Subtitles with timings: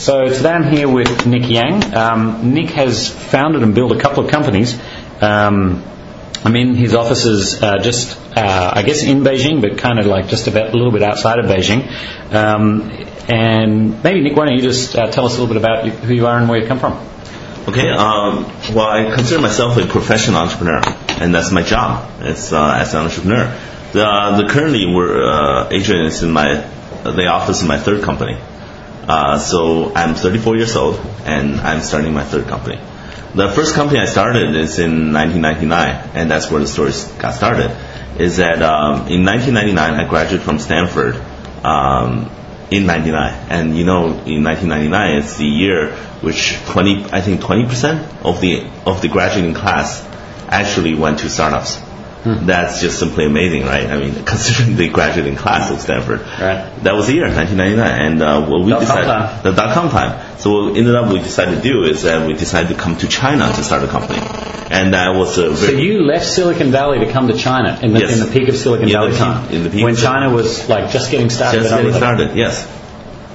[0.00, 1.94] So today I'm here with Nick Yang.
[1.94, 4.80] Um, Nick has founded and built a couple of companies.
[5.20, 5.84] Um,
[6.42, 10.28] I'm in his offices uh, just, uh, I guess, in Beijing, but kind of like
[10.28, 11.86] just about a little bit outside of Beijing.
[12.32, 12.90] Um,
[13.28, 16.14] and maybe Nick, why don't you just uh, tell us a little bit about who
[16.14, 16.94] you are and where you come from?
[17.68, 18.44] Okay, um,
[18.74, 20.80] well, I consider myself a professional entrepreneur,
[21.20, 22.10] and that's my job.
[22.20, 23.54] It's uh, as an entrepreneur.
[23.92, 26.66] The, the currently we're uh, Adrian is in my
[27.02, 28.38] the office in my third company.
[29.10, 32.78] Uh, so I'm 34 years old, and I'm starting my third company.
[33.34, 37.76] The first company I started is in 1999, and that's where the story got started.
[38.20, 41.16] Is that um, in 1999 I graduated from Stanford
[41.64, 42.30] um,
[42.70, 45.90] in 99, and you know in 1999 it's the year
[46.22, 50.06] which 20 I think 20 percent of the of the graduating class
[50.46, 51.80] actually went to startups.
[52.22, 52.44] Hmm.
[52.46, 53.86] That's just simply amazing, right?
[53.88, 56.20] I mean, considering the graduating class of Stanford.
[56.20, 56.70] Right.
[56.82, 59.42] That was the year, 1999, and uh, what we Dot-com decided time.
[59.42, 60.38] the dot com time.
[60.38, 63.08] So what ended up we decided to do is that we decided to come to
[63.08, 64.18] China to start a company,
[64.70, 68.00] and that was a So you left Silicon Valley to come to China in the,
[68.00, 68.20] Yes.
[68.20, 70.68] in the peak of Silicon In Valley peak- time, in the peak when China was
[70.68, 71.62] like just getting started.
[71.62, 72.36] just getting started.
[72.36, 72.66] Yes.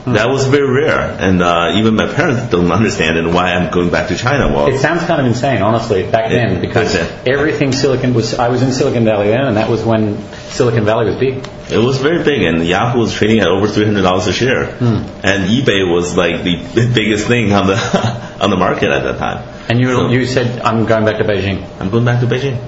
[0.05, 3.89] That was very rare, and uh, even my parents don't understand and why I'm going
[3.89, 4.53] back to China.
[4.53, 8.35] Well, It sounds kind of insane, honestly, back then, because everything Silicon was.
[8.35, 11.47] I was in Silicon Valley then, and that was when Silicon Valley was big.
[11.71, 14.65] It was very big, and Yahoo was trading at over three hundred dollars a share,
[14.73, 14.97] Hmm.
[15.25, 16.57] and eBay was like the
[16.93, 17.75] biggest thing on the
[18.39, 19.47] on the market at that time.
[19.69, 21.65] And you So- you said I'm going back to Beijing.
[21.79, 22.59] I'm going back to Beijing,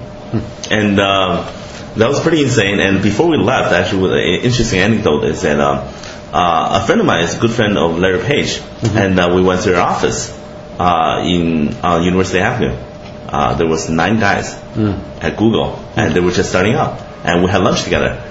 [0.72, 1.46] and um,
[1.96, 2.80] that was pretty insane.
[2.80, 5.86] And before we left, actually, an interesting anecdote is that um,
[6.32, 9.42] uh, a friend of mine is a good friend of Larry Page, and uh, we
[9.42, 10.30] went to their office
[10.78, 12.76] uh, in uh, University Avenue.
[13.28, 14.54] Uh, there was nine guys
[15.20, 17.02] at Google, and they were just starting up.
[17.24, 18.22] And we had lunch together,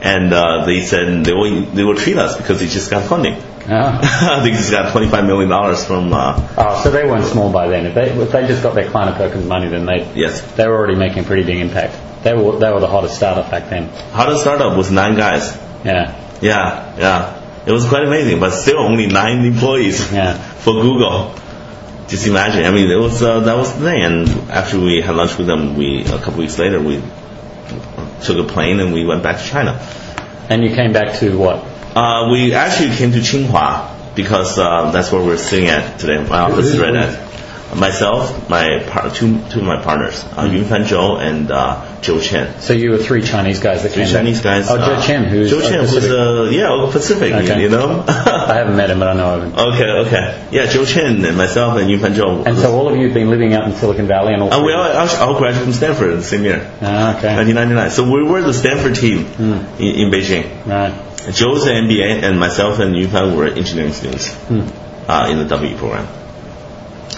[0.00, 3.34] and uh, they said they will they will treat us because they just got funding.
[3.68, 4.40] Oh.
[4.44, 7.66] they just got twenty five million dollars from uh, oh, so they weren't small by
[7.66, 7.86] then.
[7.86, 10.42] If they if they just got their Kleiner Perkins money, then they yes.
[10.52, 11.96] they were already making a pretty big impact.
[12.22, 13.88] They were they were the hottest startup back then.
[14.12, 15.56] Hottest startup was nine guys.
[15.84, 17.35] Yeah, Yeah, yeah.
[17.66, 20.34] It was quite amazing, but still only nine employees Yeah.
[20.34, 21.34] for Google.
[22.08, 22.64] Just imagine.
[22.64, 24.02] I mean, it was uh, that was the thing.
[24.04, 27.02] And after we had lunch with them, we a couple weeks later we
[28.22, 29.80] took a plane and we went back to China.
[30.48, 31.64] and you came back to what?
[31.96, 36.22] Uh, we actually came to Tsinghua because uh, that's where we're sitting at today.
[36.28, 37.25] My office is right at.
[37.76, 42.58] Myself, my par- two two of my partners, uh, Yunfan Zhou and uh, Zhou Chen.
[42.60, 44.64] So you were three Chinese guys that Three came Chinese back.
[44.64, 44.70] guys.
[44.70, 47.34] Oh, uh, Joe Chen, who's Zhou Chen of was uh, yeah, Pacific.
[47.34, 47.60] Okay.
[47.62, 48.02] You know.
[48.08, 49.52] I haven't met him, but I know him.
[49.54, 50.48] Okay, okay.
[50.52, 52.46] Yeah, Joe Chen and myself and Yunfan Zhou.
[52.46, 54.52] And so all of you have been living out in Silicon Valley and all.
[54.54, 57.36] Uh, we all, all graduated from Stanford the same year, Ah, okay.
[57.36, 57.90] 1999.
[57.90, 59.52] So we were the Stanford team Hmm.
[59.82, 60.66] in, in Beijing.
[60.66, 60.94] Right.
[61.34, 64.62] Joe's an MBA, and myself and Yunfan were engineering students Hmm.
[65.08, 66.06] uh, in the WE program.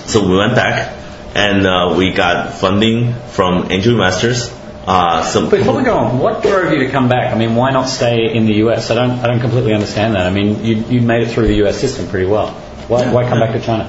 [0.09, 0.97] So we went back,
[1.35, 4.51] and uh, we got funding from angel investors.
[4.87, 7.31] Uh, some Before we go on, what drove you to come back?
[7.35, 8.91] I mean, why not stay in the US?
[8.91, 10.27] I don't, I don't completely understand that.
[10.27, 12.53] I mean, you, you made it through the US system pretty well.
[12.89, 13.85] Why, why come back to China?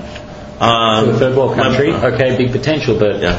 [0.59, 1.93] um, To a third world my- country?
[1.93, 3.37] Okay, big potential, but yeah.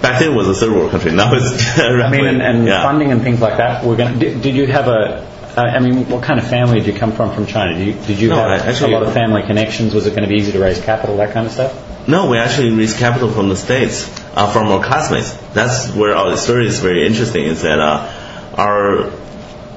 [0.00, 1.10] Back then it was a third world country.
[1.10, 2.84] Now it's I mean, and, and yeah.
[2.84, 3.84] funding and things like that.
[3.84, 4.20] We're going.
[4.20, 5.26] Did, did you have a?
[5.56, 7.74] uh, I mean, what kind of family did you come from from China?
[7.76, 9.94] Did you, did you No, have actually- a lot of family connections?
[9.94, 11.74] Was it going to be easy to raise capital, that kind of stuff?
[12.10, 14.04] No, we actually raised capital from the states,
[14.34, 15.32] uh, from our classmates.
[15.54, 17.44] That's where our story is very interesting.
[17.44, 19.10] Is that uh, our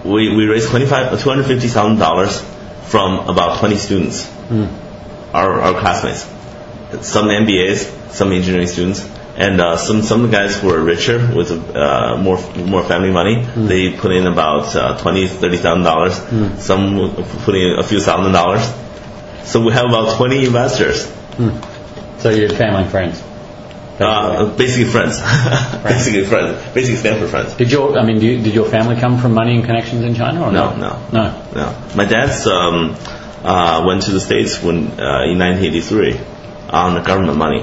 [0.04, 2.42] we, we raised twenty five two hundred fifty thousand dollars
[2.94, 4.28] from about twenty students,
[5.34, 6.24] our our classmates.
[7.08, 11.18] Some MBAs, some engineering students, and uh, some some of the guys who are richer
[11.36, 13.44] with uh, more more family money.
[13.68, 16.16] They put in about uh, twenty thirty thousand dollars.
[16.64, 18.64] Some put in a few thousand dollars.
[19.50, 21.12] So we have about twenty investors.
[22.24, 23.22] So you had family and friends.
[24.00, 25.20] Uh, basically friends.
[25.84, 26.74] basically friends.
[26.74, 27.54] Basically Stanford friends.
[27.56, 30.16] Did your I mean, do you, did your family come from money and connections in
[30.16, 31.10] China or No, no?
[31.12, 31.12] no.
[31.12, 31.52] No.
[31.54, 31.96] No.
[31.98, 32.96] My dad's um,
[33.44, 36.18] uh, went to the States when uh, in 1983
[36.70, 37.62] on the government money.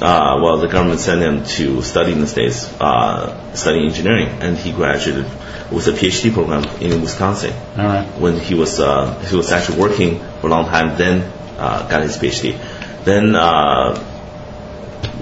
[0.00, 4.56] Uh, well, the government sent him to study in the States, uh, studying engineering, and
[4.56, 5.26] he graduated
[5.70, 7.52] with a PhD program in Wisconsin.
[7.76, 8.06] All right.
[8.18, 12.02] When he was uh, he was actually working for a long time, then uh, got
[12.02, 12.58] his PhD.
[13.04, 13.98] Then uh,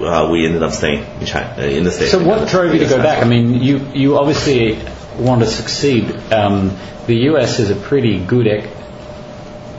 [0.01, 2.11] uh, we ended up staying in China, uh, in the States.
[2.11, 3.25] So what drove you to go back?
[3.25, 4.79] I mean, you you obviously
[5.19, 6.11] want to succeed.
[6.33, 8.71] Um, the US is a pretty good ec-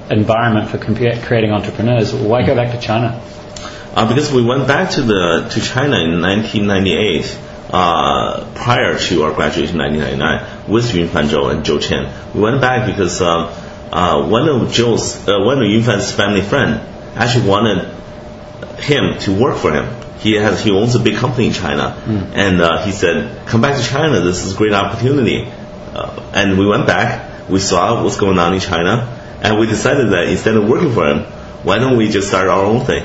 [0.09, 2.13] environment for compu- creating entrepreneurs.
[2.13, 3.21] Why go back to China?
[3.93, 7.37] Uh, because we went back to the to China in 1998,
[7.71, 12.11] uh, prior to our graduation in 1999, with Yun Fan Zhou and Zhou Chen.
[12.33, 13.49] We went back because um,
[13.91, 16.81] uh, one of Joe's, uh, one of Yunfan's family friend
[17.15, 17.87] actually wanted
[18.79, 19.87] him to work for him.
[20.19, 21.95] He has, he owns a big company in China,
[22.35, 24.19] and uh, he said, "Come back to China.
[24.21, 25.47] This is a great opportunity."
[25.93, 27.49] Uh, and we went back.
[27.49, 29.07] We saw what's going on in China,
[29.41, 31.23] and we decided that instead of working for him,
[31.63, 33.03] why don't we just start our own thing?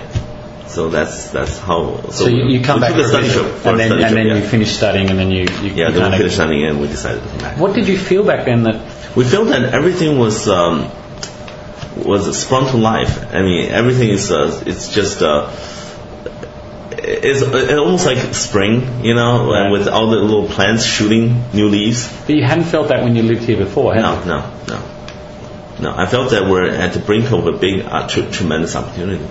[0.68, 2.02] So that's that's how.
[2.02, 4.26] So, So you, you come back for a study trip, and then, and trip, then
[4.26, 4.34] yeah.
[4.36, 6.88] you finish studying, and then you, you, Yeah, you then we finished studying and we
[6.88, 7.58] decided to come back.
[7.58, 10.90] What did you feel back then that We felt that everything was um,
[11.96, 13.32] was sprung to life.
[13.34, 15.50] I mean, everything is uh, it's just uh,
[16.98, 19.62] it's, it's almost like spring, you know, Right.
[19.62, 22.08] and with all the little plants shooting new leaves.
[22.26, 23.94] but you hadn't felt that when you lived here before?
[23.94, 24.26] had No, you?
[24.26, 24.82] no, no,
[25.80, 25.94] no.
[25.96, 29.24] I felt that we're at the brink of a big, uh, tr- tremendous opportunity,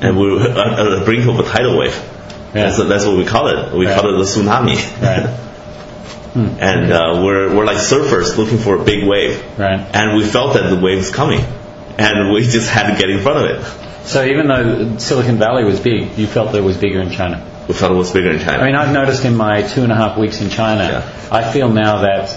[0.00, 1.94] and we're at at the brink of a tidal wave.
[2.54, 2.70] Yeah.
[2.70, 3.72] That's, that's what we call it.
[3.74, 3.98] We Right.
[3.98, 4.76] call it the tsunami.
[5.02, 5.38] Right.
[6.34, 9.42] and uh, we're we're like surfers looking for a big wave.
[9.58, 9.80] Right.
[9.94, 11.40] And we felt that the wave was coming,
[11.98, 14.06] and we just had to get in front of it.
[14.06, 17.46] So even though Silicon Valley was big, you felt that it was bigger in China.
[17.68, 18.58] We felt it was bigger in China.
[18.62, 21.28] I mean, I've noticed in my two and a half weeks in China, Yeah.
[21.30, 22.36] I feel now that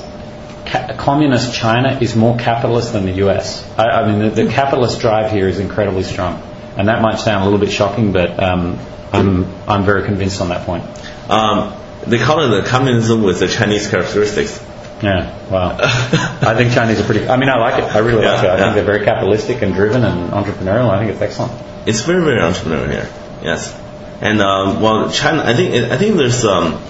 [0.67, 3.67] ca- communist China is more capitalist than the US.
[3.79, 6.39] I, I mean, the, the capitalist drive here is incredibly strong.
[6.77, 8.77] And that might sound a little bit shocking, but um,
[9.11, 10.83] I'm, I'm very convinced on that point.
[11.31, 11.73] um,
[12.07, 14.61] they call it the communism with the Chinese characteristics.
[15.01, 15.77] Yeah, wow.
[15.81, 17.27] I think Chinese are pretty.
[17.27, 17.95] I mean, I like it.
[17.95, 18.49] I really like it.
[18.49, 18.63] I yeah.
[18.63, 20.89] think they're very capitalistic and driven and entrepreneurial.
[20.89, 21.53] I think it's excellent.
[21.85, 23.09] It's very very entrepreneurial here.
[23.43, 23.77] Yes,
[24.21, 25.43] and um, well, China.
[25.43, 26.81] I think I think there's um,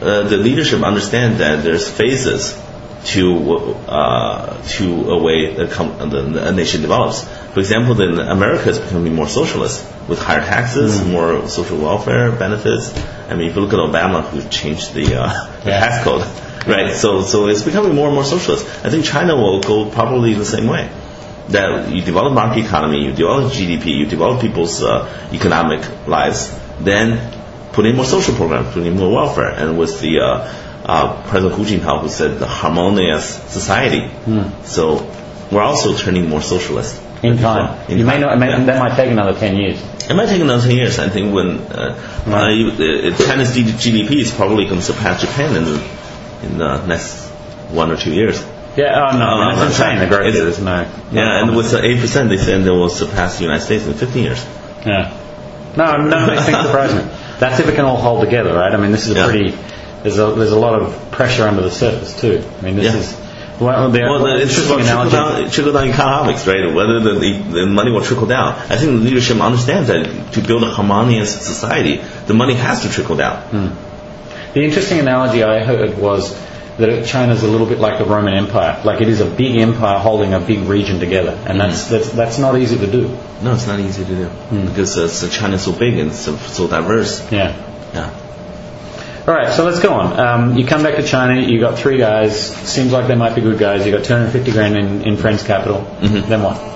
[0.00, 2.60] uh, the leadership understand that there's phases
[3.04, 7.24] to uh, to a way the, com- the a nation develops.
[7.54, 11.10] For example, then America is becoming more socialist with higher taxes, Mm.
[11.10, 12.92] more social welfare benefits.
[13.30, 15.80] I mean, if you look at Obama, who changed the, uh, the Yeah.
[15.80, 16.24] tax code,
[16.66, 16.94] right?
[16.96, 18.66] So so it's becoming more and more socialist.
[18.84, 20.88] I think China will go probably the same way
[21.50, 26.48] that you develop market economy, you develop GDP, you develop people's uh, economic lives,
[26.80, 27.20] then
[27.72, 30.48] put in more social programs, put in more welfare, and with the uh,
[30.86, 34.10] uh, President Hu Jintao who said the harmonious society.
[34.64, 34.84] So
[35.50, 37.00] we're also turning more socialist.
[37.22, 37.88] In time.
[37.90, 38.38] In you may not.
[38.38, 38.64] May, yeah.
[38.64, 39.80] That might take another ten years.
[40.10, 40.98] It might take another 10 years.
[40.98, 41.94] I think when uh,
[42.26, 42.66] Right.
[42.66, 45.88] uh, China's GDP is probably going to surpass Japan in the,
[46.42, 47.28] in the next
[47.70, 48.44] one or two years.
[48.76, 49.08] Yeah.
[49.12, 50.00] Oh no, Uh, it's insane.
[50.00, 50.84] The growth is no.
[51.12, 54.24] Yeah, and with the 8%, they said they will surpass the United States in 15
[54.24, 54.44] years.
[54.84, 55.12] Yeah.
[55.76, 57.02] No, none of these things surprise me.
[57.38, 58.72] That's if it can all hold together, right?
[58.72, 59.26] I mean, this is a Yeah.
[59.26, 59.54] pretty.
[60.02, 62.42] There's a there's a lot of pressure under the surface too.
[62.60, 62.98] I mean, this Yeah.
[63.00, 63.16] is.
[63.60, 65.42] Well, the, Well, the, it's interesting trickle analogy.
[65.42, 66.74] down, trickle down economics, right?
[66.74, 68.54] Whether the, the, the money will trickle down.
[68.54, 72.88] I think the leadership understands that to build a harmonious society, the money has to
[72.88, 73.42] trickle down.
[73.42, 74.52] Hmm.
[74.54, 76.34] The interesting analogy I heard was
[76.78, 78.80] that China's a little bit like the Roman Empire.
[78.84, 81.94] Like it is a big empire holding a big region together, and that's hmm.
[81.94, 83.08] that's that's not easy to do.
[83.42, 84.66] No, it's not easy to do hmm.
[84.66, 87.30] because uh, China's so big and so, so diverse.
[87.30, 87.56] Yeah.
[87.92, 88.21] Yeah.
[89.26, 90.18] All right, so let's go on.
[90.18, 91.40] Um, you come back to China.
[91.40, 92.34] You got three guys.
[92.68, 93.86] Seems like they might be good guys.
[93.86, 95.82] You got 250 grand in, in friends capital.
[96.00, 96.70] Then what?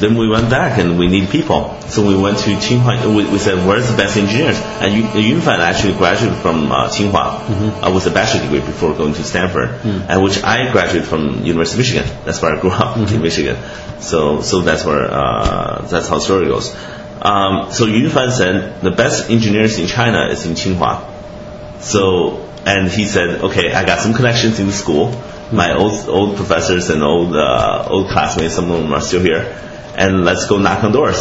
[0.00, 1.78] Then we went back and we need people.
[1.88, 3.06] So we went to Tsinghua.
[3.16, 4.58] We, we said, where's the best engineers?
[4.60, 9.14] And Yu- Yunfan actually graduated from uh, Tsinghua uh, with a bachelor degree before going
[9.14, 12.24] to Stanford, and which I graduated from University of Michigan.
[12.24, 13.56] That's where I grew up in Michigan.
[14.00, 16.74] So so that's where uh, that's how the story goes.
[17.22, 21.14] Um, so Yunfan said the best engineers in China is in Tsinghua.
[21.86, 25.14] So, and he said, okay, I got some connections in the school.
[25.52, 29.44] My old old professors and old uh, old classmates, some of them are still here,
[29.96, 31.18] and let's go knock on doors.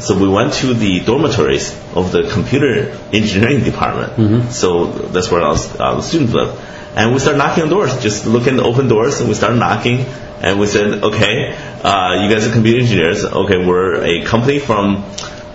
[0.00, 4.52] So we went to the dormitories of the computer engineering department.
[4.52, 6.56] So that's where all uh, the students live,
[6.96, 9.58] and we started knocking on doors, just looking at the open doors, and we started
[9.58, 10.06] knocking,
[10.40, 11.52] and we said, okay,
[11.84, 13.22] uh, you guys are computer engineers.
[13.24, 15.04] Okay, we're a company from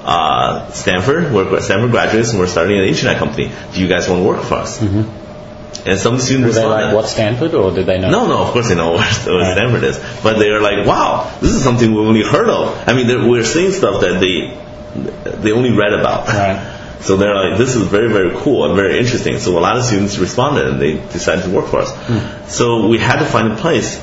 [0.04, 1.32] uh, Stanford.
[1.34, 3.52] We're Stanford graduates, and we're starting an internet company.
[3.74, 4.82] Do you guys want to work for us?
[5.86, 8.10] And some students Were they like what Stanford, or did they know?
[8.10, 9.54] No, no, of course they know what, what Right.
[9.54, 12.88] Stanford is, but they are like, wow, this is something we only heard of.
[12.88, 14.58] I mean, we're seeing stuff that they
[15.42, 16.28] they only read about.
[16.28, 16.70] Right.
[17.04, 19.38] So they're like, this is very, very cool and very interesting.
[19.38, 21.92] So a lot of students responded and they decided to work for us.
[21.94, 22.48] Hmm.
[22.48, 23.98] So we had to find a place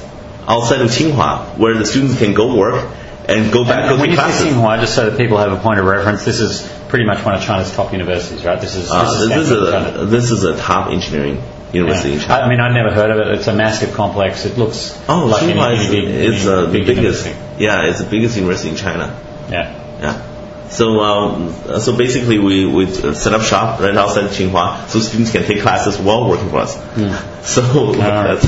[0.47, 2.91] outside of Tsinghua where the students can go work
[3.31, 4.47] and go back And go when to you say classes.
[4.55, 7.35] Tsinghua, just so that people have a point of reference, this is pretty much one
[7.35, 8.61] of China's top universities, right?
[8.61, 12.21] This is Uh, this is this, is a, this is a top engineering university in
[12.21, 12.45] China.
[12.45, 13.29] I mean, I'd never heard of it.
[13.39, 14.45] It's a massive complex.
[14.45, 17.27] It looks Oh, like any is big, it's uh, the big biggest.
[17.27, 17.65] university.
[17.65, 19.17] Yeah, it's the biggest university in China.
[19.51, 19.99] Yeah.
[20.01, 20.27] Yeah.
[20.71, 25.33] So um, so basically, we we set up shop right outside of Tsinghua, so students
[25.33, 26.77] can take classes while working for us.
[27.43, 28.47] So that's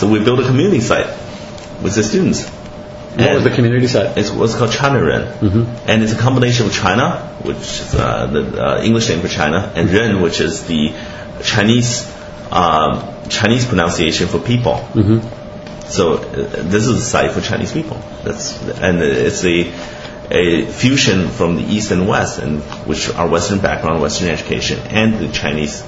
[0.00, 1.06] so we built a community site
[1.82, 2.44] with the students.
[3.16, 4.16] What was the community site?
[4.18, 5.90] It's what's called China Ren, mm-hmm.
[5.90, 9.72] and it's a combination of China, which is uh, the uh, English name for China,
[9.74, 10.92] and Ren, which is the
[11.42, 12.12] Chinese
[12.50, 14.74] um, Chinese pronunciation for people.
[14.92, 15.86] Mm-hmm.
[15.88, 16.22] So uh,
[16.62, 17.96] this is a site for Chinese people.
[18.22, 19.72] That's and it's a
[20.30, 25.18] a fusion from the East and West, and which are Western background, Western education, and
[25.18, 25.82] the Chinese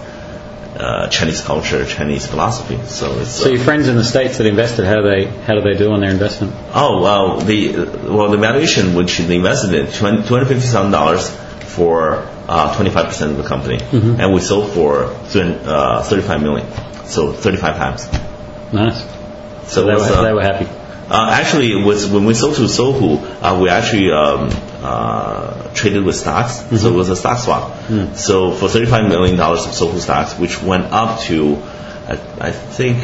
[0.79, 2.79] uh, Chinese culture, Chinese philosophy.
[2.87, 5.61] So it's So your friends in the states that invested, how do they how do
[5.61, 6.53] they do on their investment?
[6.73, 7.73] Oh well, the
[8.09, 11.29] well the valuation which they invested in two hundred fifty thousand dollars
[11.75, 12.27] for
[12.77, 16.67] twenty five percent of the company, and we sold for uh, thirty five million,
[17.07, 18.07] so thirty five times.
[18.73, 19.03] Nice.
[19.73, 20.67] So They was, were, uh, they were happy.
[21.11, 24.49] uh, actually, it was when we sold to Sohu, uh, we actually um,
[24.83, 28.17] uh, traded with stocks, so it was a stock swap.
[28.17, 31.57] So for thirty-five million dollars of Sohu stocks, which went up to,
[32.07, 32.99] I, I think,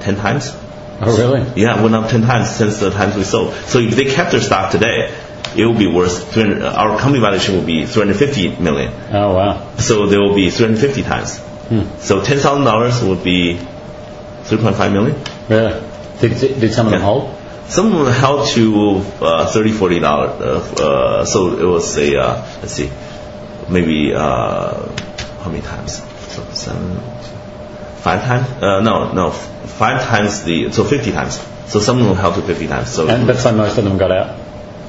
[0.00, 0.54] ten times.
[1.02, 1.60] Oh, really?
[1.60, 3.54] Yeah, went up ten times since the times we sold.
[3.66, 5.14] So if they kept their stock today,
[5.56, 8.92] it will be worth 300, uh, our company valuation will be three hundred fifty million.
[9.12, 9.76] Oh, wow.
[9.78, 11.40] So there will be three hundred fifty times.
[12.00, 13.58] So ten thousand dollars would be
[14.44, 15.22] three point five million.
[15.48, 15.80] Really?
[16.20, 17.06] Did, did some of them Yeah.
[17.06, 17.36] hold?
[17.70, 20.30] Some them held to uh, 30 40 dollars.
[20.42, 22.90] Uh, uh, so it was a uh, let's see,
[23.68, 24.88] maybe uh,
[25.42, 26.02] how many times?
[26.34, 27.00] So seven,
[27.98, 28.48] five times?
[28.62, 31.38] Uh, no, no, five times the so 50 times.
[31.68, 32.90] So some them held to 50 times.
[32.90, 34.36] So And that's why most of them got out.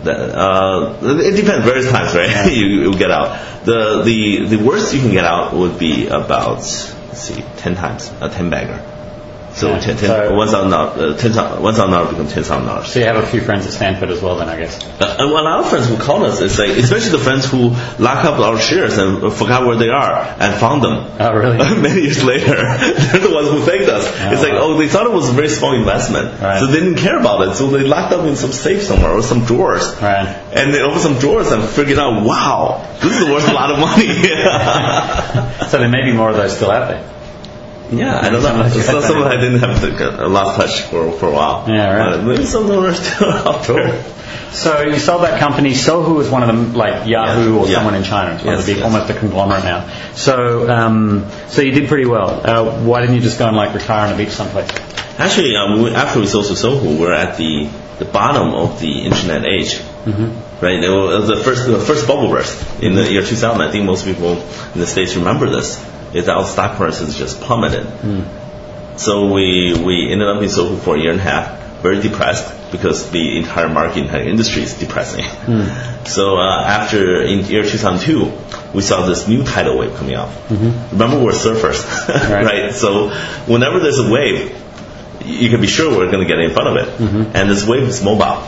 [0.05, 1.63] that, uh, it depends.
[1.63, 2.51] Various times, right?
[2.59, 3.37] you, you get out.
[3.65, 8.11] The the the worst you can get out would be about let's see, 10 times
[8.21, 8.81] a 10 bagger.
[9.61, 9.79] So.
[9.79, 12.67] 10, 10, So- one thousand dollars, uh, ten thousand, one thousand dollars becomes ten thousand
[12.67, 12.87] dollars.
[12.91, 14.77] So you have a few friends at Stanford as well then, I guess.
[14.99, 17.69] Uh, and of our friends who called us, it's like, especially the friends who
[18.03, 21.05] lock up our shares and forgot where they are and found them.
[21.19, 21.57] Oh, really?
[21.81, 24.05] Many years later, they're the ones who thanked us.
[24.07, 24.73] it's like, wow.
[24.73, 26.59] oh, they thought it was a very small investment, Right.
[26.59, 27.55] so they didn't care about it.
[27.55, 30.27] So they locked up in some safe somewhere or some drawers, Right.
[30.53, 33.79] and they opened some drawers and figured out, wow, this is worth a lot of
[33.79, 34.07] money.
[35.71, 37.01] So there may be more of those still out there.
[37.91, 38.61] Yeah, I don't know.
[38.61, 39.37] of you Some, had some of that.
[39.37, 41.65] I didn't have the, a lost touch for for a while.
[41.67, 42.23] Yeah, right.
[42.23, 44.03] Maybe some of are still out there.
[44.51, 45.71] So you sold that company.
[45.71, 47.75] Sohu was one of them, like Yahoo Yeah, or yeah.
[47.75, 48.35] someone in China.
[48.35, 48.93] It's one of Yes, the big, yes.
[48.93, 49.89] almost a conglomerate now.
[50.13, 52.29] So, um, so you did pretty well.
[52.45, 54.69] Uh, why didn't you just go and like retire on a beach someplace?
[55.17, 57.69] Actually, um, we, after we sold to Sohu, we're at the,
[57.99, 59.75] the bottom of the internet age.
[59.75, 60.65] Mm-hmm.
[60.65, 60.83] Right?
[60.83, 63.61] It was the first the first bubble burst in the year 2000.
[63.61, 64.33] I think most people
[64.73, 65.79] in the states remember this.
[66.13, 67.85] Is that our stock prices just plummeted.
[67.85, 68.97] Hmm.
[68.97, 72.71] So we we ended up in Sohu for a year and a half, very depressed
[72.71, 75.25] because the entire market, entire industry is depressing.
[75.25, 76.05] Hmm.
[76.05, 78.31] So uh, after in year 2002,
[78.73, 80.29] we saw this new tidal wave coming up.
[80.29, 80.97] Mm-hmm.
[80.97, 82.45] Remember, we're surfers, Right.
[82.51, 82.73] right?
[82.73, 83.09] So
[83.45, 84.55] whenever there's a wave,
[85.25, 86.97] you can be sure we're going to get in front of it.
[86.97, 87.35] Mm-hmm.
[87.35, 88.41] And this wave is mobile.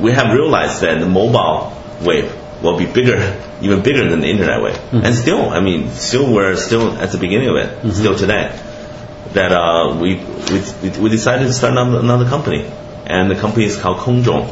[0.00, 4.62] We have realized that the mobile wave will be bigger, even bigger than the internet
[4.62, 4.78] wave.
[4.92, 8.58] And still, I mean, still we're still at the beginning of it, still today.
[9.32, 12.68] That uh, we, we we decided to start another, another company,
[13.06, 14.48] and the company is called Kongzhong.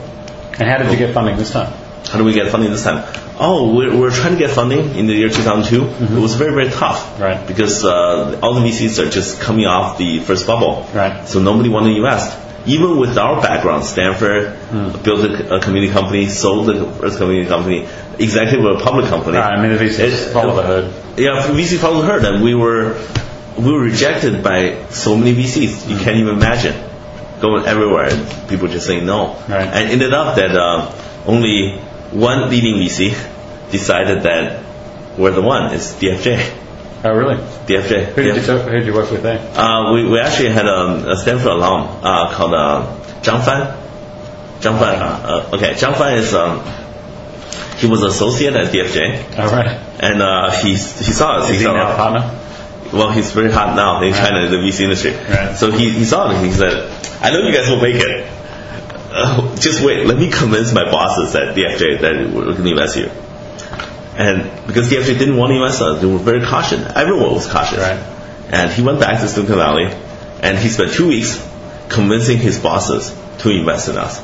[0.61, 1.73] And how did you get funding this time?
[2.05, 3.05] How do we get funding this time?
[3.39, 6.17] Oh, we're, we're trying to get funding in the year 2002.
[6.17, 7.21] It was very, very tough.
[7.21, 7.47] Right.
[7.47, 10.89] Because uh, all the VCs are just coming off the first bubble.
[10.95, 11.29] Right.
[11.29, 12.48] So nobody wanted to invest.
[12.69, 14.57] Even with our background, Stanford
[15.03, 19.39] built a, a community company, sold the first community company, executive of a public company.
[19.39, 21.19] Right, I mean, the VCs follow the herd.
[21.19, 22.97] Yeah, VC followed her, and we were
[23.57, 25.89] we were rejected by so many VCs.
[25.89, 26.85] You can't even imagine.
[27.41, 29.35] Going everywhere, and people just saying no.
[29.49, 29.63] Right.
[29.63, 30.93] And ended up that uh,
[31.25, 31.79] only
[32.11, 33.15] one leading VC
[33.71, 34.65] decided that
[35.17, 35.73] we're the one.
[35.73, 36.68] It's DFJ.
[37.05, 37.37] Oh, really?
[37.37, 38.07] DFJ.
[38.15, 39.39] Who did, you, talk- who did you work with there?
[39.57, 43.77] Uh, we, we actually had um, a Stanford alum uh, called uh, Zhang Fan.
[44.61, 45.01] Zhang Fan.
[45.01, 46.65] Uh, uh, okay, Zhang Fan is um,
[47.79, 49.79] he was associate at DFJ, Oh, right.
[50.01, 51.51] and uh, he he saw us.
[51.51, 52.41] Is he saw now a partner?
[52.93, 55.13] well, he's very hot now in China, in the VC industry.
[55.13, 55.55] Right.
[55.57, 56.73] So he, he saw it and he said,
[57.23, 58.27] I know you guys will make it.
[59.11, 62.97] Uh, just wait, let me convince my bosses at DFJ that we're going to invest
[62.97, 63.13] here.
[64.19, 66.85] And because DFJ didn't want to invest us, they were very cautious.
[66.95, 67.79] Everyone was cautious.
[67.79, 67.99] Right.
[68.51, 69.87] And he went back to Silicon Valley
[70.43, 71.37] and he spent two weeks
[71.89, 74.21] convincing his bosses to invest in us.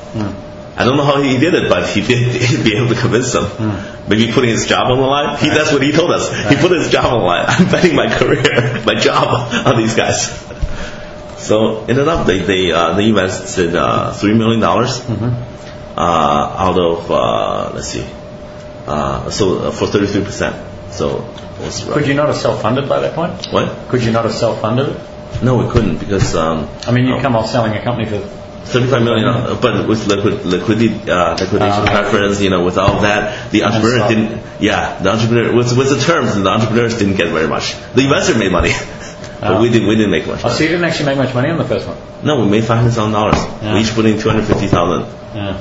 [0.76, 3.46] I don't know how he did it, but he did be able to convince them.
[4.08, 5.38] Maybe putting his job on the line.
[5.38, 6.28] He, that's what he told us.
[6.50, 7.44] He put his job on the line.
[7.48, 10.28] I'm betting my career, my job on these guys.
[11.38, 17.10] So ended up they they uh, they invested uh, three million dollars uh, out of
[17.10, 18.06] uh, let's see,
[18.86, 20.54] uh, so uh, for thirty three percent.
[20.92, 21.24] So
[21.58, 23.46] it was Could you not have self-funded by that point?
[23.52, 23.88] what?
[23.88, 25.42] Could you not have self-funded it?
[25.42, 28.18] No, we couldn't because um, I mean, you oh, come off selling a company for
[28.20, 31.90] 35 million, uh, but with liquid, liquidity, uh, liquidation Ah.
[31.90, 35.98] preference, you know, with all that, the entrepreneur didn't, yeah, the entrepreneur, with, with the
[36.00, 37.74] terms, the entrepreneurs didn't get very much.
[37.94, 38.70] The investor made money,
[39.40, 39.60] but Ah.
[39.60, 40.44] we didn't, we didn't make much.
[40.44, 41.98] Oh, so you didn't actually make much money on the first one?
[42.22, 43.34] No, we made $500,000.
[43.60, 43.74] Yeah.
[43.74, 45.60] We each put in 250000 Yeah.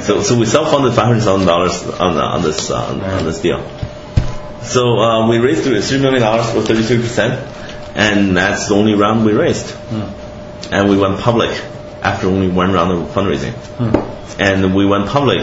[0.00, 3.60] So, so we self-funded $500,000 on, on this, uh, on, on this deal.
[4.62, 9.70] So, uh, we raised $3 million for 33%, and that's the only round we raised.
[9.70, 10.72] Hmm.
[10.72, 11.50] And we went public
[12.02, 13.52] after only one round of fundraising.
[13.52, 14.40] Hmm.
[14.40, 15.42] And we went public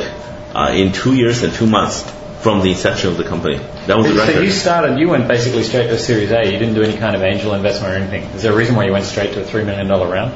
[0.53, 2.01] uh, in two years and two months
[2.41, 3.57] from the inception of the company.
[3.85, 4.43] That was the So record.
[4.43, 6.43] you started, you went basically straight to Series A.
[6.45, 8.23] You didn't do any kind of angel investment or anything.
[8.35, 10.33] Is there a reason why you went straight to a $3 million round?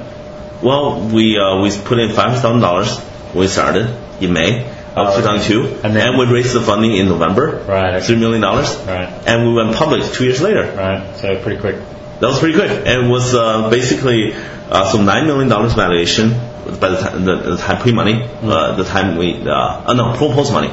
[0.64, 2.98] Well, we uh, we put in five thousand dollars
[3.34, 3.88] when we started
[4.22, 8.06] in May of Oh, 2002, And then- we raised the funding in November, Right, okay.
[8.06, 9.10] three million dollars, Right.
[9.28, 10.64] and we went public two years later.
[10.78, 11.76] Right, so pretty quick.
[12.22, 14.34] That was pretty quick, and it was uh, basically
[14.72, 16.34] uh, some nine million dollars valuation
[16.80, 20.14] by the time the, the time pre money, uh, the time we uh, uh, no
[20.18, 20.72] pro post money,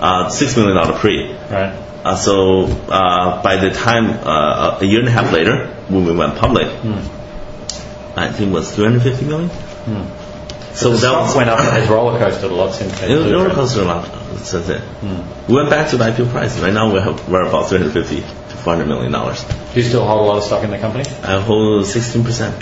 [0.00, 1.32] uh, six million dollar pre.
[1.50, 1.72] Right.
[2.04, 6.12] Uh, so uh, by the time uh, a year and a half later, when we
[6.12, 6.66] went public,
[8.16, 9.50] I think it was 350 million.
[10.74, 13.10] So the stock went up, has roller coasted a lot since then.
[13.10, 13.54] it roller right?
[13.54, 14.12] coaster amount.
[14.30, 14.82] That's it.
[15.48, 16.58] We went back to the IPO price.
[16.60, 19.44] Right now we have, we're about 350 to 400 million dollars.
[19.44, 21.04] Do you still hold a lot of stock in the company?
[21.22, 22.54] I hold 16 percent.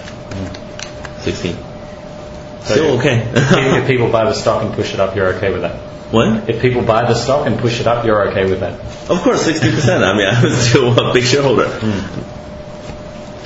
[1.20, 1.54] 16.
[1.54, 3.22] So Still okay.
[3.34, 5.76] if people buy the stock and push it up, you're okay with that?
[6.12, 6.48] what?
[6.48, 8.80] If people buy the stock and push it up, you're okay with that?
[9.10, 10.04] Of course, 16 percent.
[10.04, 11.68] I mean, I'm still a big shareholder.
[11.68, 12.38] Hmm.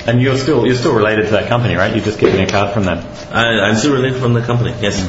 [0.05, 1.95] And you're still you're still related to that company, right?
[1.95, 2.99] You're just getting a card from them.
[3.31, 4.73] I, I'm still related from the company.
[4.81, 4.99] Yes,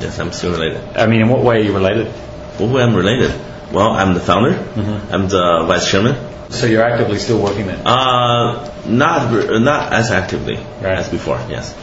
[0.00, 0.82] yes, I'm still related.
[0.96, 2.08] I mean, in what way are you related?
[2.58, 3.32] What way I'm related?
[3.72, 4.52] Well, I'm the founder.
[5.10, 6.16] I'm the vice chairman.
[6.50, 7.80] So you're actively still working there.
[7.84, 9.32] Uh, not
[9.62, 10.98] not as actively Right.
[10.98, 11.40] as before.
[11.48, 11.74] Yes,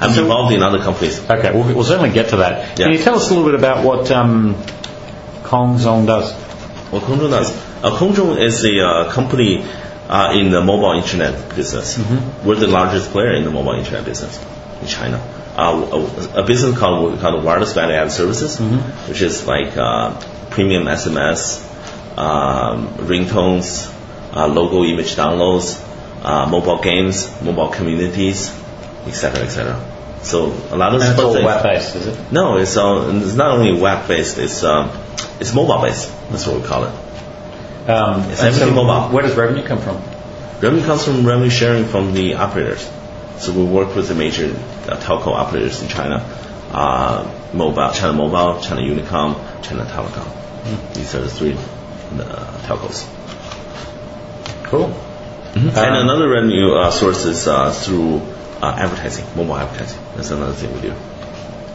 [0.00, 1.18] I'm So- involved in other companies.
[1.28, 2.76] Okay, we'll, we'll certainly get to that.
[2.76, 4.54] Can you tell us a little bit about what um,
[5.42, 6.32] Kongzhong does?
[6.92, 7.50] Well, Kongzhong does.
[7.82, 9.64] Uh, Kongzhong is a uh, company
[10.08, 11.98] uh, in the mobile internet business.
[12.44, 14.38] We're the largest player in the mobile internet business
[14.80, 15.18] in China.
[15.56, 18.58] Uh, a, a business called what we call the wireless value added services,
[19.08, 20.18] which is like uh,
[20.50, 21.60] premium SMS,
[22.16, 23.92] um, ringtones,
[24.34, 25.84] uh, logo image downloads,
[26.22, 28.50] uh, mobile games, mobile communities,
[29.06, 30.20] etc., etc.
[30.22, 32.32] So a lot of it's all web based, is it?
[32.32, 34.38] no, it's uh, it's not only web based.
[34.38, 34.90] It's um,
[35.40, 36.10] it's mobile based.
[36.30, 36.94] That's what we call it.
[37.88, 39.08] Um, It's and so everything mobile.
[39.14, 39.96] Where does revenue come from?
[40.60, 42.88] Revenue comes from revenue sharing from the operators.
[43.38, 46.16] So we work with the major uh, telco operators in China,
[46.72, 50.94] uh, mobile, China Mobile, China Unicom, China Telecom.
[50.94, 53.06] These are the three uh, telcos.
[54.64, 54.92] Cool.
[55.54, 58.20] and another revenue uh, source is uh, through
[58.60, 60.00] uh, advertising, mobile advertising.
[60.16, 60.94] That's another thing we do.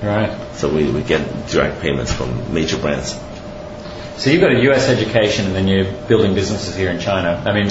[0.03, 0.37] Right.
[0.55, 3.17] So we, we get direct payments from major brands.
[4.17, 7.41] So you've got a US education and then you're building businesses here in China.
[7.45, 7.67] I mean,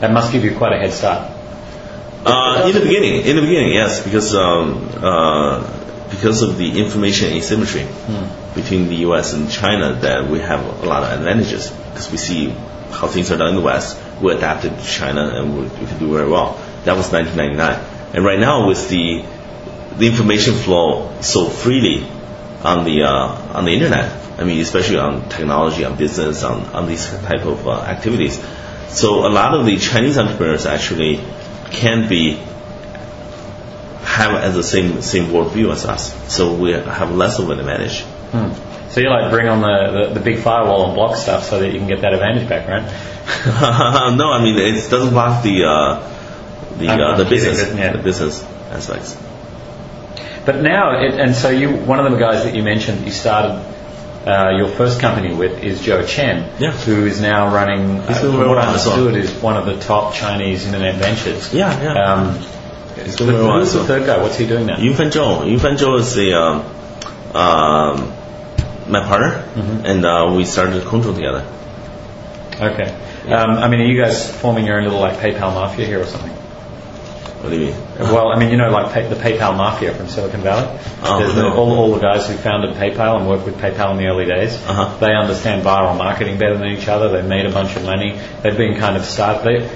[0.00, 1.32] that must give you quite a head start.
[2.24, 5.60] Uh, in the beginning, in the beginning, yes, because um, uh,
[6.10, 7.86] because of the information asymmetry
[8.54, 9.34] between the U.S.
[9.34, 12.50] and China, that we have a lot of advantages because we see
[12.90, 13.98] how things are done in the West.
[14.20, 16.54] We adapted to China and we, we can do very well.
[16.84, 19.24] That was 1999, and right now with the
[19.96, 22.06] the information flow so freely
[22.62, 24.28] on the uh, on the internet.
[24.38, 28.42] I mean, especially on technology, on business, on, on these type of uh, activities.
[28.88, 31.20] So a lot of the Chinese entrepreneurs actually
[31.70, 32.34] can be
[34.02, 36.32] have as the same same worldview as us.
[36.32, 38.04] So we have less of an advantage.
[38.90, 41.72] So you like bring on the, the, the big firewall and block stuff so that
[41.72, 42.82] you can get that advantage back, right?
[44.16, 47.92] no, I mean it doesn't block the uh, the uh, the business yeah.
[47.92, 49.16] the business aspects.
[50.48, 53.52] But now, it, and so you, one of the guys that you mentioned, you started
[54.26, 56.72] uh, your first company with is Joe Chen, Yeah.
[56.72, 58.00] who is now running.
[58.08, 58.98] He's uh, doing from very what I well as well.
[59.08, 61.52] understood, is one of the top Chinese internet ventures.
[61.52, 62.02] Yeah, yeah.
[62.12, 62.38] Um,
[62.96, 64.20] He's but doing who's the third guy?
[64.22, 64.76] What's he doing now?
[64.78, 65.44] Yunfan Zhou.
[65.46, 66.56] Yunfan Zhou is the um,
[67.36, 68.12] um,
[68.90, 69.86] my partner, Mm-hmm.
[69.86, 71.44] and uh, we started Kongzhong together.
[72.60, 72.88] Okay.
[73.32, 76.06] Um, I mean, are you guys forming your own little like PayPal mafia here or
[76.06, 76.32] something?
[77.28, 77.74] What do you mean?
[77.98, 80.66] Well, I mean, you know, like pay, the PayPal mafia from Silicon Valley.
[81.02, 83.98] Oh, There's the, all, all the guys who founded PayPal and worked with PayPal in
[83.98, 84.54] the early days.
[84.54, 84.98] Uh-huh.
[84.98, 87.08] They understand viral marketing better than each other.
[87.10, 88.18] They've made a bunch of money.
[88.42, 89.44] They've been kind of started.
[89.62, 89.68] They,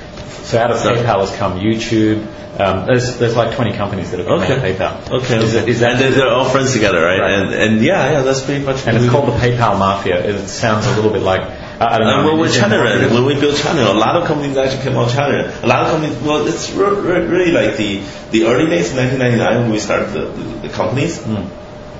[0.44, 2.26] so out of So- PayPal has come YouTube.
[2.52, 4.52] Um, there's there's like 20 companies that have come Okay.
[4.52, 5.22] out of PayPal.
[5.22, 5.42] Okay.
[5.42, 5.62] Is, okay.
[5.62, 7.18] it, is that and they're, they're all friends together, right?
[7.18, 7.32] Right.
[7.32, 8.86] And and yeah, yeah, that's pretty much.
[8.86, 10.22] and it's called the PayPal mafia.
[10.22, 11.40] It sounds a little bit like
[11.80, 12.12] I, I don't know.
[12.12, 14.56] Uh, well, mean, with is China, more when we built China, a lot of companies
[14.56, 15.58] actually came out of China.
[15.62, 19.62] A lot of companies, well, it's re- re- really like the, the early days, 1999,
[19.62, 21.22] when we started the, the, the companies.
[21.22, 21.46] Hmm.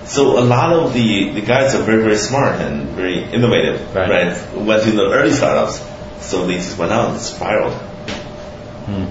[0.07, 4.11] So a lot of the, the guys are very, very smart and very innovative, Right.
[4.11, 4.55] right?
[4.57, 5.81] Went to the early startups.
[6.21, 7.73] So they just went out and spiraled.
[8.87, 9.05] Hmm.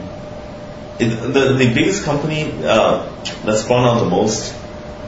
[1.02, 3.10] It, the, the biggest company uh,
[3.46, 4.54] that spawned out the most,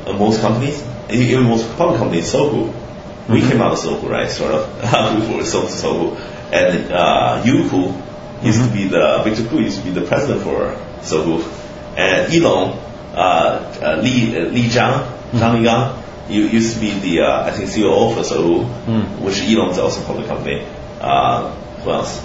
[0.07, 2.73] uh, most companies, even most public companies, Sohu.
[3.29, 3.49] We Mm-hmm.
[3.51, 4.29] came out of Sohu, right?
[4.29, 5.29] Sort of.
[5.29, 6.17] we were sold to Sohu.
[6.51, 7.93] And uh, Youku
[8.43, 8.67] used Mm-hmm.
[8.67, 11.41] to be the, Victor Koo used to be the president for Sohu.
[11.95, 12.77] And Elon,
[13.13, 15.37] uh, uh, Li, uh, Li Zhang, Mm-hmm.
[15.37, 19.19] Zhang Ligang, you used to be the, uh, I think, COO for Sohu, Mm.
[19.21, 20.65] which Elon's also a public company.
[21.01, 21.49] Uh,
[21.83, 22.21] who else?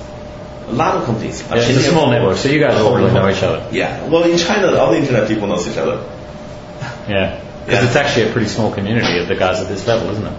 [0.69, 1.41] A lot of companies.
[1.49, 3.67] Yeah, it's a small network, so you guys all really know each other.
[3.73, 4.07] Yeah.
[4.09, 6.05] Well, in China, all the internet people know each other.
[7.09, 7.41] Yeah.
[7.65, 7.87] Because Yeah.
[7.87, 10.33] it's actually a pretty small community of the guys at this level, isn't it?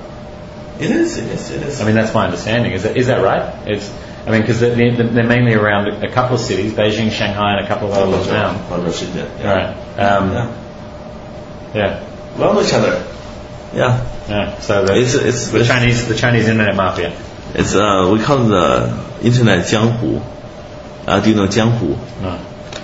[0.80, 1.18] It is.
[1.18, 1.50] It is.
[1.52, 1.82] It is.
[1.82, 2.72] I mean, that's my understanding.
[2.74, 3.68] Is that, is that right?
[3.68, 3.92] It's,
[4.26, 7.68] I mean, because they're, they're mainly around a couple of cities, Beijing, Shanghai, and a
[7.68, 8.60] couple of others around.
[8.68, 9.50] Partnership, yeah.
[9.50, 10.00] All right.
[10.00, 11.74] Um, Yeah.
[11.74, 12.38] yeah.
[12.38, 13.06] We all know each other.
[13.74, 14.06] Yeah.
[14.30, 14.60] Yeah.
[14.60, 17.12] So the, It's it's the it's, Chinese, the Chinese internet mafia.
[17.56, 20.22] it's uh we call it the internet jianghu.
[21.08, 21.98] Uh, do you know jianghu?
[22.22, 22.40] No.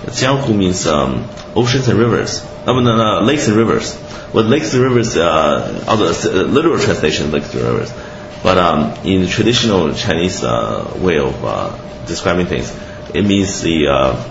[0.08, 2.42] Jianghu means um, oceans and rivers.
[2.66, 3.96] No, no, no, lakes and rivers.
[4.34, 7.94] Well, lakes and rivers, uh, other uh, literal translation, lakes and rivers.
[8.42, 12.76] But um, in the traditional Chinese uh, way of uh, describing things,
[13.14, 14.30] it means the uh,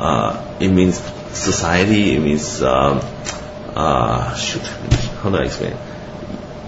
[0.00, 0.98] uh, it means
[1.32, 2.16] society.
[2.16, 3.00] It means um,
[4.36, 4.66] shoot,
[5.22, 5.76] how do I explain?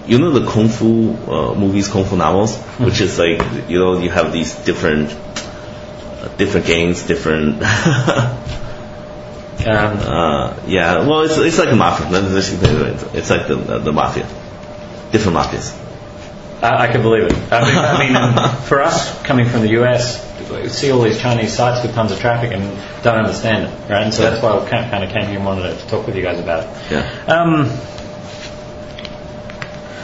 [0.07, 3.99] You know the kung fu uh, movies, kung fu novels, which is like you know
[3.99, 7.61] you have these different uh, different gangs, different.
[9.67, 12.07] Um, Uh, yeah, well, it's, it's like a mafia.
[12.13, 14.23] It's like the, the, the mafia.
[15.11, 15.77] Different mafias.
[16.61, 17.33] I, I can believe it.
[17.51, 21.19] I mean, I mean um, for us coming from the US, we see all these
[21.19, 22.63] Chinese sites with tons of traffic and
[23.03, 24.03] don't understand it, right?
[24.03, 26.23] And so that's why we kind of came here and wanted to talk with you
[26.23, 26.91] guys about it.
[26.91, 27.25] Yeah.
[27.27, 27.69] Um,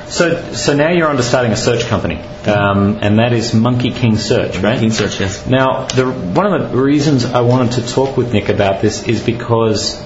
[0.10, 2.16] so, so now you're on to starting a search company,
[2.46, 4.80] um, and that is Monkey King Search, right?
[4.80, 5.46] King search, yes.
[5.46, 9.24] Now, the, one of the reasons I wanted to talk with Nick about this is
[9.24, 10.02] because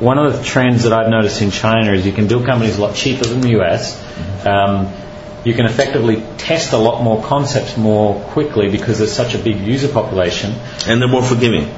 [0.00, 2.80] one of the trends that I've noticed in China is you can build companies a
[2.80, 4.02] lot cheaper than the US.
[4.46, 4.92] Um,
[5.44, 9.58] you can effectively test a lot more concepts more quickly because there's such a big
[9.58, 10.54] user population.
[10.86, 11.70] And they're more forgiving.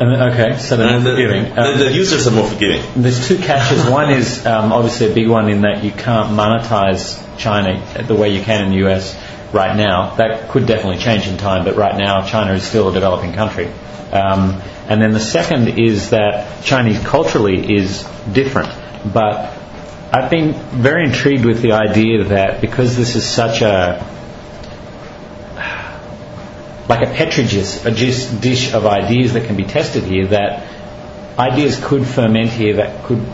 [0.00, 1.54] And, okay, so they're not the, forgiving.
[1.54, 2.82] the, Um, the users are more forgiving.
[2.96, 3.84] there's two catches.
[3.86, 8.30] One is um, obviously a big one in that you can't monetize China the way
[8.34, 9.14] you can in the US
[9.52, 10.14] right now.
[10.16, 13.66] That could definitely change in time, but right now China is still a developing country.
[14.10, 18.70] Um, and then the second is that Chinese culturally is different,
[19.12, 19.52] but
[20.12, 24.04] I've been very intrigued with the idea that because this is such a
[26.90, 30.66] like a petri dish, a dish, dish of ideas that can be tested here, that
[31.38, 33.24] ideas could ferment here that could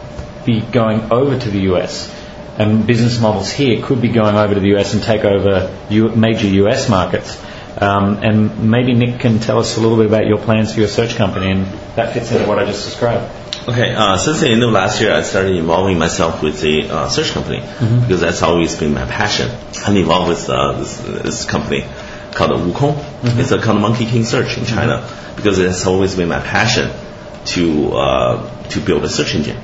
[0.45, 2.13] be going over to the US.
[2.59, 6.11] And business models here could be going over to the US and take over U-
[6.11, 7.43] major US markets.
[7.79, 10.89] Um, and maybe Nick can tell us a little bit about your plans for your
[10.89, 11.67] search company, and
[11.97, 13.31] that fits into what I just described.
[13.69, 17.09] Okay, uh, since the end of last year, I started involving myself with the uh,
[17.09, 19.51] search company because that's always been my passion.
[19.85, 21.85] I'm involved with uh, this, this company
[22.37, 22.97] called Wukong.
[23.39, 26.91] It's a called Monkey King Search in China because it has always been my passion
[27.47, 29.57] to uh, to build a search engine.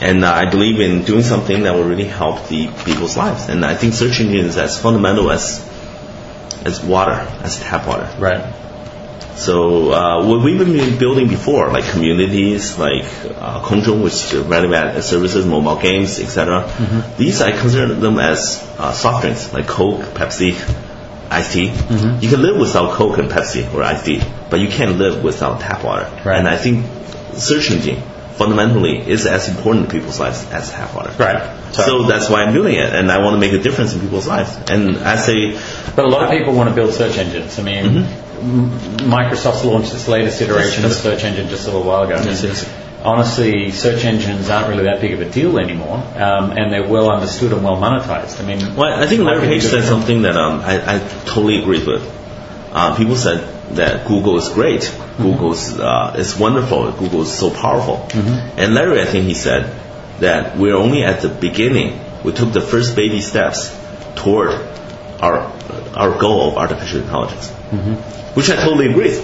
[0.00, 3.48] And uh, I believe in doing something that will really help the people's lives.
[3.48, 5.68] And I think search engine is as fundamental as
[6.64, 8.08] as water, as tap water.
[8.18, 8.58] Right.
[9.36, 15.02] So uh, what we've been building before, like communities, like uh, Kongzhong, which is value-added
[15.02, 16.68] services, mobile games, etc.
[17.16, 20.52] These I consider them as uh, soft drinks, like Coke, Pepsi,
[21.32, 21.68] iced tea.
[21.68, 22.22] Mm-hmm.
[22.22, 25.60] You can live without Coke and Pepsi or iced tea, but you can't live without
[25.60, 26.10] tap water.
[26.24, 26.38] Right.
[26.38, 26.86] And I think
[27.34, 31.12] search engine fundamentally is as important to people's lives as tap water.
[31.18, 31.74] Right.
[31.74, 34.26] So that's why I'm doing it, and I want to make a difference in people's
[34.26, 34.54] lives.
[34.70, 35.58] And I say,
[35.96, 37.58] But a lot of people want to build search engines.
[37.58, 38.04] I mean,
[38.42, 38.70] M-
[39.08, 42.16] Microsoft's launched its latest iteration of a search engine just a little while ago.
[42.16, 42.64] Yes.
[43.04, 47.10] Honestly, search engines aren't really that big of a deal anymore, um, and they're well
[47.10, 48.40] understood and well monetized.
[48.40, 51.84] I mean, Well, I think Larry Page said something that um, I, I totally agree
[51.84, 52.02] with.
[52.72, 53.40] Uh, people said
[53.76, 58.06] that Google is great, Google is, uh, is wonderful, Google is so powerful.
[58.56, 59.74] And Larry, I think he said
[60.20, 61.98] that we're only at the beginning.
[62.24, 63.76] We took the first baby steps
[64.16, 64.50] toward
[65.20, 65.52] our
[65.94, 67.50] our goal of artificial intelligence,
[68.36, 69.20] which I totally agree.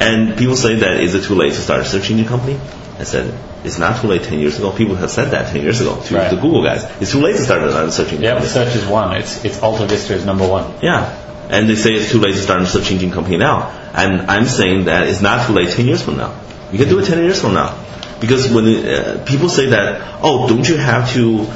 [0.00, 2.58] And people say that is it too late to start a search engine company?
[2.98, 3.32] I said
[3.64, 4.70] it's not too late 10 years ago.
[4.70, 6.30] People have said that 10 years ago to Right.
[6.30, 6.86] the Google guys.
[7.00, 9.16] It's too late to start a search engine Yeah, search is one.
[9.16, 10.64] It's it's Alta Vista is number one.
[10.82, 11.12] Yeah.
[11.48, 13.70] And they say it's too late to start a search engine company now.
[13.94, 16.32] And I'm saying that it's not too late 10 years from now.
[16.72, 17.74] You can do it 10 years from now.
[18.20, 21.46] Because when uh, people say that, oh, don't you have to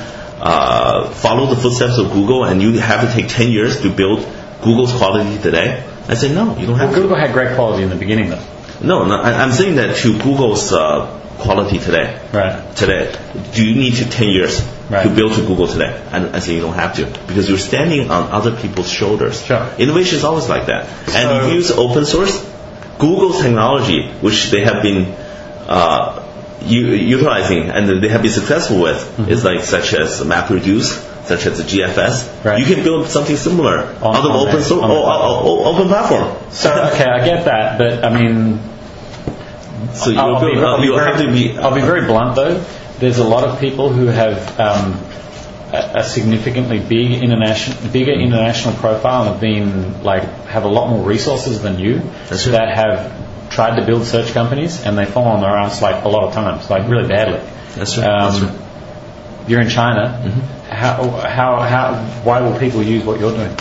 [0.41, 4.21] uh, follow the footsteps of Google and you have to take 10 years to build
[4.63, 5.83] Google's quality today?
[6.11, 7.03] I said, no, you don't have Well, to.
[7.03, 8.43] Google had great quality in the beginning, though.
[8.83, 11.07] No, no I, I'm saying that to Google's uh,
[11.39, 12.21] quality today.
[12.33, 12.77] Right.
[12.77, 13.15] Today,
[13.55, 15.05] do you need to 10 years Right.
[15.05, 16.03] to build to Google today?
[16.11, 19.45] And I say you don't have to because you're standing on other people's shoulders.
[19.45, 19.69] Sure.
[19.79, 20.89] Innovation is always like that.
[21.09, 22.35] So- and if you use open source,
[22.99, 25.15] Google's technology, which they have been
[25.69, 26.27] uh,
[26.63, 31.59] u- utilizing and they have been successful with, is like such as MapReduce, such as
[31.59, 31.95] the GFS.
[31.95, 32.49] Mm-hmm.
[32.49, 32.59] Right.
[32.61, 36.27] You can build something similar On- on open source, on oh, oh, oh, open platform.
[36.51, 38.59] So okay, I get that, but I mean,
[39.95, 41.59] So I'll, I'll be, I'll be you have to very, be.
[41.59, 42.65] I'll be very blunt though.
[42.99, 44.99] There's a lot of people who have um,
[45.73, 50.91] a, a significantly big international, bigger international profile and have been like have a lot
[50.91, 52.53] more resources than you That's right.
[52.53, 56.09] that have tried to build search companies and they fall on their ass like a
[56.09, 57.41] lot of times, like really badly.
[57.75, 58.07] That's right.
[58.07, 58.53] Um, That's right.
[58.53, 59.51] Mm-hmm.
[59.51, 60.05] You're in China.
[60.71, 63.55] How, how, how, why will people use what you're doing?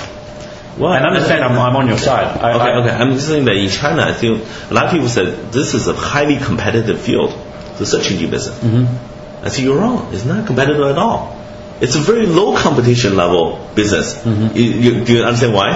[0.77, 2.37] Well, And understand, I'm, I'm on your side.
[2.39, 2.89] I, Okay, I- okay.
[2.91, 5.87] I'm just saying that in China, I think a lot of people said this is
[5.87, 7.31] a highly competitive field,
[7.77, 8.57] the search engine business.
[8.59, 9.45] Mm-hmm.
[9.45, 10.13] I say you're wrong.
[10.13, 11.35] It's not competitive at all.
[11.81, 14.15] It's a very low competition level business.
[14.17, 14.55] Mm-hmm.
[14.57, 15.71] You, you, do you understand why?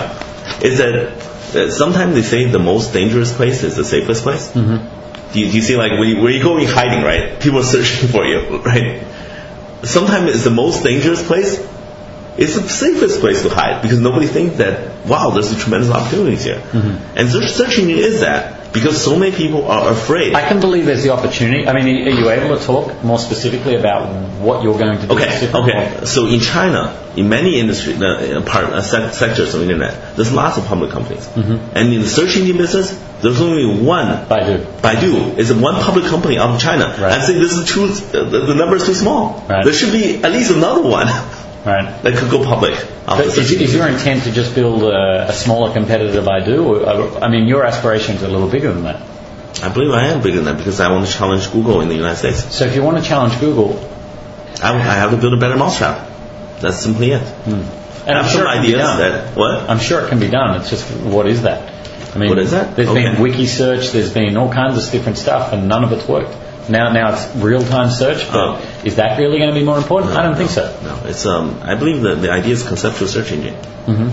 [0.61, 4.51] Is that sometimes they say the most dangerous place is the safest place.
[4.51, 5.31] Mm-hmm.
[5.33, 7.39] Do, you, do you see like when you, where you go in hiding, right?
[7.41, 9.01] People are searching for you, right?
[9.83, 11.59] Sometimes it's the most dangerous place
[12.37, 16.43] it's the safest place to hide because nobody thinks that wow, there's a tremendous opportunities
[16.43, 16.59] here.
[16.59, 17.17] Mm-hmm.
[17.17, 20.33] And search, search engine is that because so many people are afraid.
[20.33, 21.67] I can believe there's the opportunity.
[21.67, 24.07] I mean, are you able to talk more specifically about
[24.39, 25.13] what you're going to do?
[25.13, 26.05] Okay, okay.
[26.05, 30.57] So in China, in many industry uh, part uh, sec- sectors of internet, there's lots
[30.57, 31.77] of public companies, Mm-hmm.
[31.77, 34.07] and in the search engine business, there's only one.
[34.25, 34.63] Baidu.
[34.81, 36.85] Baidu is one public company out of China.
[36.99, 37.11] Right.
[37.19, 37.83] I say this is too.
[37.85, 39.45] uh, The, the number is too small.
[39.47, 39.63] Right.
[39.65, 41.07] There should be at least another one
[41.65, 42.01] Right.
[42.03, 42.73] that could go public.
[43.25, 46.85] Is, is your intent to just build a, a smaller competitor to Baidu?
[46.85, 49.01] Uh, I mean, your aspirations are a little bigger than that.
[49.63, 51.95] I believe I am bigger than that because I want to challenge Google in the
[51.95, 52.53] United States.
[52.53, 53.77] So if you want to challenge Google,
[54.61, 56.09] I, I have to build a better mousetrap.
[56.59, 57.21] That's simply it.
[57.47, 57.63] and
[58.07, 58.99] I I'm sure some it can be ideas done.
[58.99, 59.69] that what?
[59.69, 60.59] I'm sure it can be done.
[60.59, 61.71] It's just what is that?
[62.15, 62.75] I mean, What is that?
[62.75, 63.91] There's been wiki search.
[63.91, 66.35] There's been all kinds of different stuff, and none of it's worked.
[66.69, 68.25] Now, now it's real time search.
[68.31, 68.61] But Oh.
[68.83, 70.13] is that really going to be more important?
[70.13, 70.73] I don't think so.
[70.83, 71.59] No, it's um.
[71.63, 73.55] I believe that the idea is conceptual search engine.
[73.87, 74.09] Mm-hmm.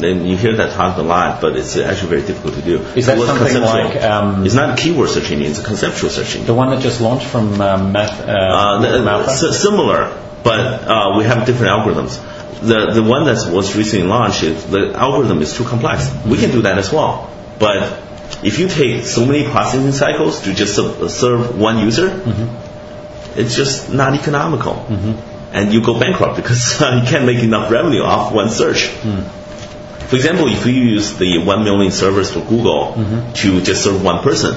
[0.00, 2.80] Then you hear that talked a lot, but it's actually very difficult to do.
[2.96, 5.50] Is that something like, um, it's not a keyword search engine.
[5.50, 6.44] It's a conceptual search engine.
[6.46, 11.14] The one that just launched from um, Math, uh, Uh, the- s- similar, but uh,
[11.16, 12.18] we have different algorithms.
[12.60, 16.10] The the one that was recently launched, the algorithm is too complex.
[16.26, 17.78] We can do that as well, but
[18.46, 23.38] if you take so many processing cycles to just serve uh, one user, mm-hmm.
[23.38, 25.54] it's just not economical, mm-hmm.
[25.54, 28.86] and you go bankrupt because uh, you can't make enough revenue off one search.
[28.88, 30.06] Mm-hmm.
[30.06, 32.94] For example, if you use the one million servers for Google
[33.34, 34.54] to just serve one person,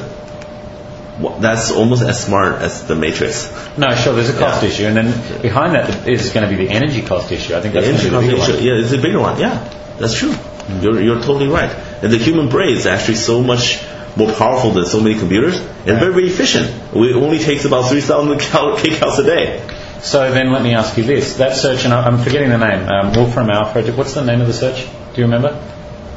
[1.42, 3.52] that's almost as smart as the matrix.
[3.76, 4.14] No, sure.
[4.14, 4.70] There's a cost Yeah.
[4.70, 7.56] issue, and then behind that is going to be the energy cost issue.
[7.56, 8.64] I think The that's energy the bigger consumption, one.
[8.66, 9.40] yeah, it's a bigger one.
[9.40, 9.58] Yeah,
[9.98, 10.36] that's true.
[10.82, 11.72] You're, you're totally right.
[12.02, 13.84] And the human brain is actually so much
[14.16, 16.68] more powerful than so many computers and very, very efficient.
[16.94, 19.76] It only takes about 3,000 cal- kcals a day.
[20.02, 21.38] So then let me ask you this.
[21.38, 24.54] That search, and I'm forgetting the name, um, Wolfram Alpha, what's the name of the
[24.54, 24.86] search?
[25.14, 25.50] Do you remember?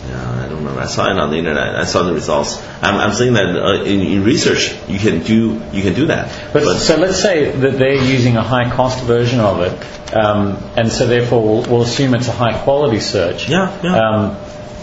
[0.07, 0.81] Yeah, I don't remember.
[0.81, 1.77] I saw it on the internet.
[1.77, 2.61] I saw the results.
[2.81, 6.53] I'm, I'm saying that uh, in, in research, you can do you can do that.
[6.53, 10.91] But, so let's say that they're using a high cost version of it, um, and
[10.91, 13.49] so therefore we'll, we'll assume it's a high quality search.
[13.49, 13.97] Yeah, yeah.
[13.97, 14.37] Um,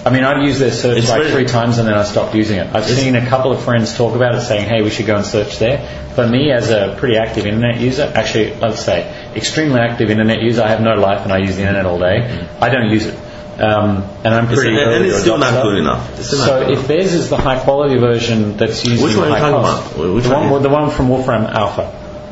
[0.10, 2.34] I mean, I've used their search It's like very- three times and then I stopped
[2.34, 2.74] using it.
[2.76, 5.26] I've seen a couple of friends talk about it saying, hey, we should go and
[5.26, 5.78] search there.
[6.16, 10.64] For me, as a pretty active internet user, actually, let's say, extremely active internet user,
[10.64, 13.18] I have no life and I use the internet all day, I don't use it.
[13.62, 16.10] Um, and I'm pretty and- and it's still not good enough.
[16.18, 19.36] Not So good if theirs is the high quality version that's using Which one are
[19.36, 19.60] you talking
[20.00, 20.14] about?
[20.16, 20.50] Which the one?
[20.50, 21.92] one, the one from Wolfram Alpha.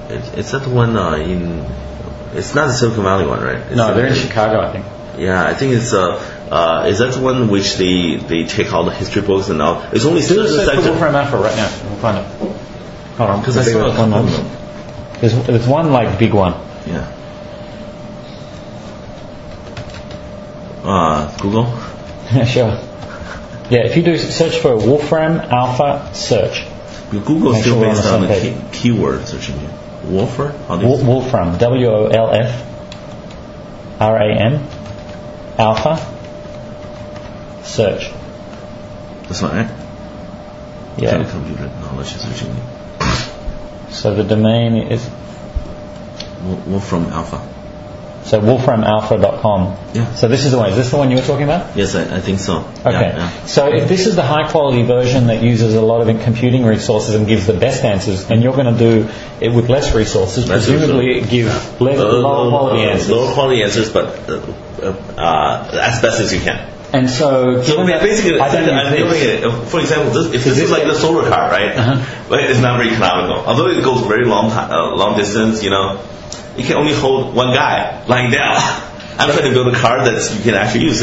[0.10, 1.66] It, it's not the one uh, in.
[2.34, 3.58] It's not the Silicon Valley one, right?
[3.58, 4.86] It's No, the- they're in Chicago, I think.
[5.18, 8.84] Yeah, I think it's uh, uh, is that the one which they they take all
[8.86, 9.82] the history books and all?
[9.92, 10.90] It's only Do certain a search for.
[10.92, 11.70] Wolfram Alpha right now.
[11.90, 12.26] We'll find it.
[13.18, 14.12] Hold on, Because I saw one.
[14.12, 15.20] couple.
[15.20, 16.54] There's, there's one like big one.
[16.86, 17.14] Yeah.
[20.84, 21.66] Uh, Google.
[22.30, 22.68] Yeah, sure.
[23.70, 26.66] Yeah, if you do search for Wolfram Alpha search,
[27.10, 28.28] Google is still sure we're on based the on the
[28.72, 29.72] key, keyword search engine.
[30.12, 30.50] Wolfer?
[30.68, 34.56] How Wol- Wolfram, W O L F R A M,
[35.58, 35.96] Alpha
[37.68, 38.10] search.
[39.28, 39.70] That's not right.
[40.98, 41.30] Yeah.
[41.30, 42.56] Computer knowledge engine.
[43.92, 45.08] So the domain is
[46.66, 47.42] Wolfram Alpha.
[48.26, 49.78] so wolframalpha.com.
[49.94, 50.14] Yeah.
[50.16, 50.70] So this is the one.
[50.70, 51.76] Is this the one you were talking about?
[51.78, 52.60] Yes, I, I think so.
[52.80, 52.92] Okay.
[52.92, 53.46] Yeah, yeah.
[53.46, 57.16] So if this is the high quality version that uses a lot of computing resources
[57.16, 61.20] and gives the best answers, and you're going to do it with less resources, presumably
[61.20, 63.10] it gives less, Uh, lower quality answers.
[63.10, 66.60] Lower quality answers, but uh, uh, as best as you can.
[66.94, 69.44] And so, So that basically, I I'm use it.
[69.44, 71.76] uh, For example, this, if this is like the solar car, right?
[71.76, 72.26] Uh-huh.
[72.30, 73.44] But it's not very economical.
[73.46, 76.00] Although it goes very long, uh, long distance, you know,
[76.58, 78.56] it can only hold one guy lying down.
[79.20, 81.02] I'm trying to build a car that you can actually use.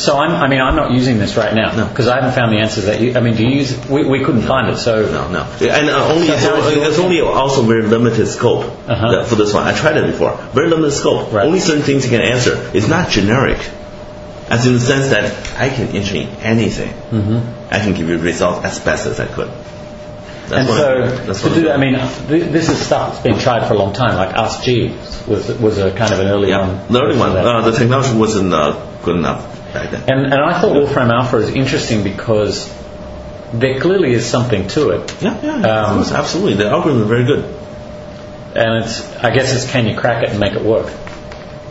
[0.00, 1.86] so I'm, I mean, I'm not using this right now No.
[1.88, 3.14] because I haven't found the answers that you.
[3.16, 3.76] I mean, do you use?
[3.88, 6.64] We, we couldn't find it, so No, no, and uh, only So it's, how is
[6.66, 9.10] only- it's only also very limited scope Uh-huh.
[9.10, 9.64] that- for this one.
[9.66, 10.36] I tried it before.
[10.54, 11.32] Very limited scope.
[11.32, 11.44] Right.
[11.44, 12.70] Only certain things you can answer.
[12.72, 13.58] It's not generic,
[14.48, 16.92] as in the sense that I can enter in anything.
[17.10, 17.74] Mm-hmm.
[17.74, 19.50] I can give you results as best as I could.
[20.48, 20.70] That's
[21.26, 21.94] and so to do that, I mean,
[22.28, 24.14] th- this is stuff that's been tried for a long time.
[24.14, 26.92] Like Ask Jeeves was was a kind of an early Yeah, one.
[26.92, 27.36] the early one.
[27.36, 29.42] Uh, the technology wasn't uh, good enough
[29.74, 30.02] back then.
[30.08, 32.72] And, and I thought Wolfram Alpha is interesting because
[33.52, 35.16] there clearly is something to it.
[35.20, 35.54] yeah, yeah,
[35.86, 36.54] Um, course, absolutely.
[36.54, 37.44] The algorithm is very good.
[38.54, 40.86] And it's, I guess it's can you crack it and make it work?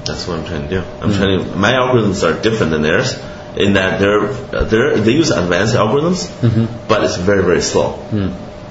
[0.06, 0.84] That's what I'm trying to do.
[1.02, 1.56] I'm trying to.
[1.56, 3.14] My algorithms are different than theirs
[3.58, 4.28] in that they're
[4.66, 6.30] they're they use advanced algorithms,
[6.88, 7.98] but it's very very slow.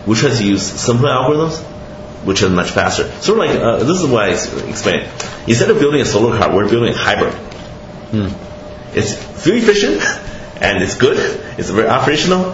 [0.06, 1.58] We try to use simpler algorithms,
[2.24, 3.10] which are much faster.
[3.22, 5.08] Sort of like uh, this is what I ex- explained.
[5.46, 7.34] Instead of building a solar car, we're building a hybrid.
[8.94, 10.00] It's fuel efficient
[10.60, 11.18] and it's good.
[11.58, 12.52] It's very operational,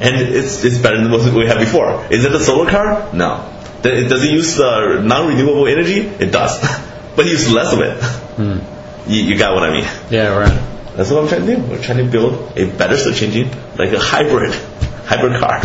[0.00, 2.06] and it's it's better than what we had before.
[2.12, 3.12] Is it a solar car?
[3.12, 3.54] No.
[3.82, 6.00] Does it use uh, non-renewable energy?
[6.00, 6.58] It does,
[7.18, 8.64] but it uses less of it.
[9.08, 9.88] You, you got what I mean?
[10.10, 10.52] Yeah, right.
[10.94, 11.62] That's what I'm trying to do.
[11.62, 14.52] We're trying to build a better search engine, like a hybrid,
[15.06, 15.62] hybrid car.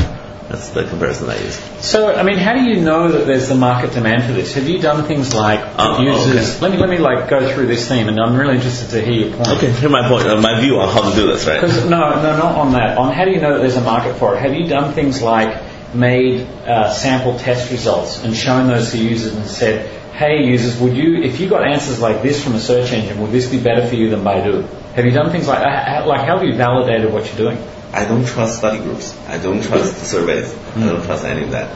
[0.48, 1.56] That's the comparison I use.
[1.82, 4.54] So, I mean, how do you know that there's the market demand for this?
[4.54, 5.60] Have you done things like
[6.00, 6.36] users?
[6.36, 6.62] uses?
[6.62, 9.28] Let me let me like go through this theme, and I'm really interested to hear
[9.28, 9.50] your point.
[9.58, 11.62] Okay, here's my point, uh, my view on how to do this, right?
[11.62, 12.98] No, no, not on that.
[12.98, 14.40] On how do you know that there's a market for it?
[14.40, 15.62] Have you done things like
[15.94, 20.96] made uh, sample test results and shown those to users and said, "Hey, users, would
[20.96, 23.88] you, if you got answers like this from a search engine, would this be better
[23.88, 26.08] for you than Baidu?" Have you done things like that?
[26.08, 27.58] Like, how have you validated what you're doing?
[27.92, 29.18] I don't trust study groups.
[29.28, 30.54] I don't trust the surveys.
[30.76, 31.06] I don't hmm.
[31.06, 31.76] trust any of that.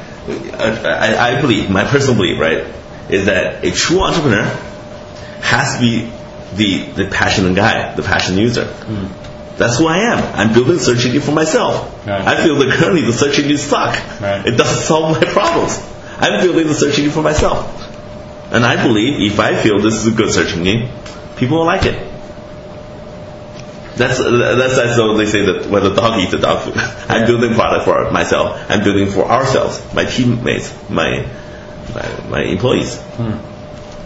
[0.60, 2.66] I, I, believe, my personal belief, right,
[3.10, 4.44] is that a true entrepreneur
[5.42, 6.12] has to be
[6.56, 8.66] the, the passionate guy, the passionate user.
[8.66, 9.58] Hmm.
[9.58, 10.36] That's who I am.
[10.36, 12.06] I'm building search engine for myself.
[12.06, 12.22] Right.
[12.22, 13.96] I feel that currently the search engine suck.
[14.22, 14.46] Right.
[14.46, 15.82] It doesn't solve my problems.
[16.20, 17.87] I'm building the search engine for myself.
[18.52, 20.90] And I believe if I feel this is a good search engine,
[21.36, 22.08] people will like it.
[23.98, 26.78] That's that's as though they say that when the dog eats the dog food.
[27.10, 28.70] I'm building product for myself.
[28.70, 31.28] I'm building for ourselves, my teammates, my
[31.94, 32.96] my, my employees.
[32.96, 33.38] Hmm.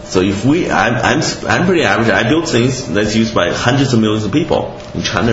[0.04, 2.10] So if we, I'm, I'm I'm pretty average.
[2.10, 5.32] I build things that's used by hundreds of millions of people in China,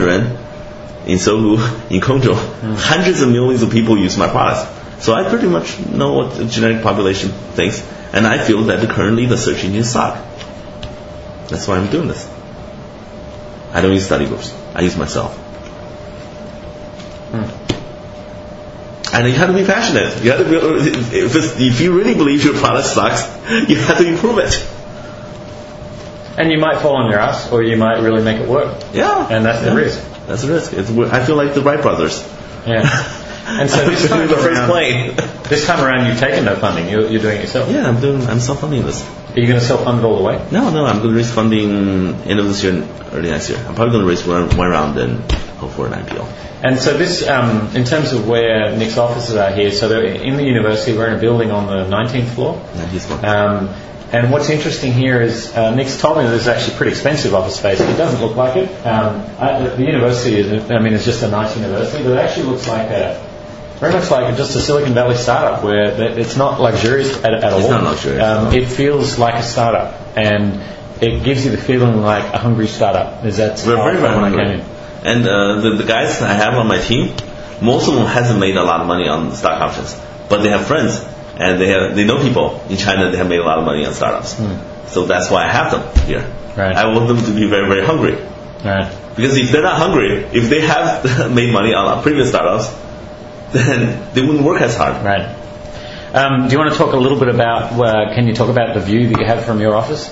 [1.06, 1.58] in Sohu,
[1.92, 2.38] in Kongzhong.
[2.38, 2.74] Hmm.
[2.76, 5.04] Hundreds of millions of people use my products.
[5.04, 7.82] So I pretty much know what the genetic population thinks,
[8.14, 10.18] and I feel that currently the search engines suck.
[11.48, 12.30] That's why I'm doing this.
[13.72, 14.54] I don't use study groups.
[14.74, 15.36] I use myself.
[17.32, 17.60] Hmm.
[19.16, 20.24] And you have to be passionate.
[20.24, 23.24] You have to be, if, if you really believe your product sucks,
[23.70, 24.68] you have to improve it.
[26.38, 28.82] And you might fall on your ass, or you might really make it work.
[28.94, 29.28] Yeah.
[29.30, 30.02] And that's the risk.
[30.26, 30.74] That's the risk.
[30.74, 32.24] It's, I feel like the Wright brothers.
[32.66, 32.88] Yeah.
[33.50, 35.16] And so this time the around, plane.
[35.50, 36.90] this time around, you've taken no funding.
[36.90, 37.70] You're, you're doing it yourself.
[37.72, 38.22] Yeah, I'm doing.
[38.28, 39.04] I'm self-funding this.
[39.36, 40.38] Are you going to self-fund it all the way?
[40.52, 41.72] No, no, I'm going to raise funding
[42.26, 43.60] end of this year, early next year.
[43.60, 46.28] I'm probably going to raise one, one round and hope for an IPO.
[46.64, 50.36] And so this, um, in terms of where Nick's offices are here, so they're in
[50.36, 50.98] the university.
[50.98, 52.62] We're in a building on the 19th floor.
[52.76, 53.24] Yeah, he's one.
[53.24, 53.70] Um,
[54.12, 57.36] and what's interesting here is uh, Nick's told me that this is actually pretty expensive
[57.36, 57.80] office space.
[57.80, 58.68] It doesn't look like it.
[58.86, 62.48] Um, I, the university is, I mean, it's just a nice university, but it actually
[62.48, 63.29] looks like a
[63.80, 67.60] very much like just a Silicon Valley startup where it's not luxurious at, at all.
[67.60, 70.62] It's not luxurious, Um, it feels like a startup, and
[71.02, 73.24] it gives you the feeling like a hungry startup.
[73.26, 74.66] Is that We're very, very felt when I hungry.
[75.04, 77.16] And uh, the, the guys I have on my team,
[77.62, 79.98] most of them hasn't made a lot of money on stock options,
[80.30, 81.00] but they have friends
[81.38, 83.86] and they have they know people in China that have made a lot of money
[83.86, 84.36] on startups.
[84.88, 86.26] So that's why I have them here.
[86.58, 86.76] Right.
[86.76, 88.16] I want them to be very, very hungry.
[88.66, 88.92] Right.
[89.16, 92.68] Because if they're not hungry, if they have made money on previous startups,
[93.52, 95.04] then they wouldn't work as hard.
[95.04, 95.36] Right.
[96.14, 97.74] Um, do you want to talk a little bit about?
[97.74, 100.10] Uh, can you talk about the view that you have from your office?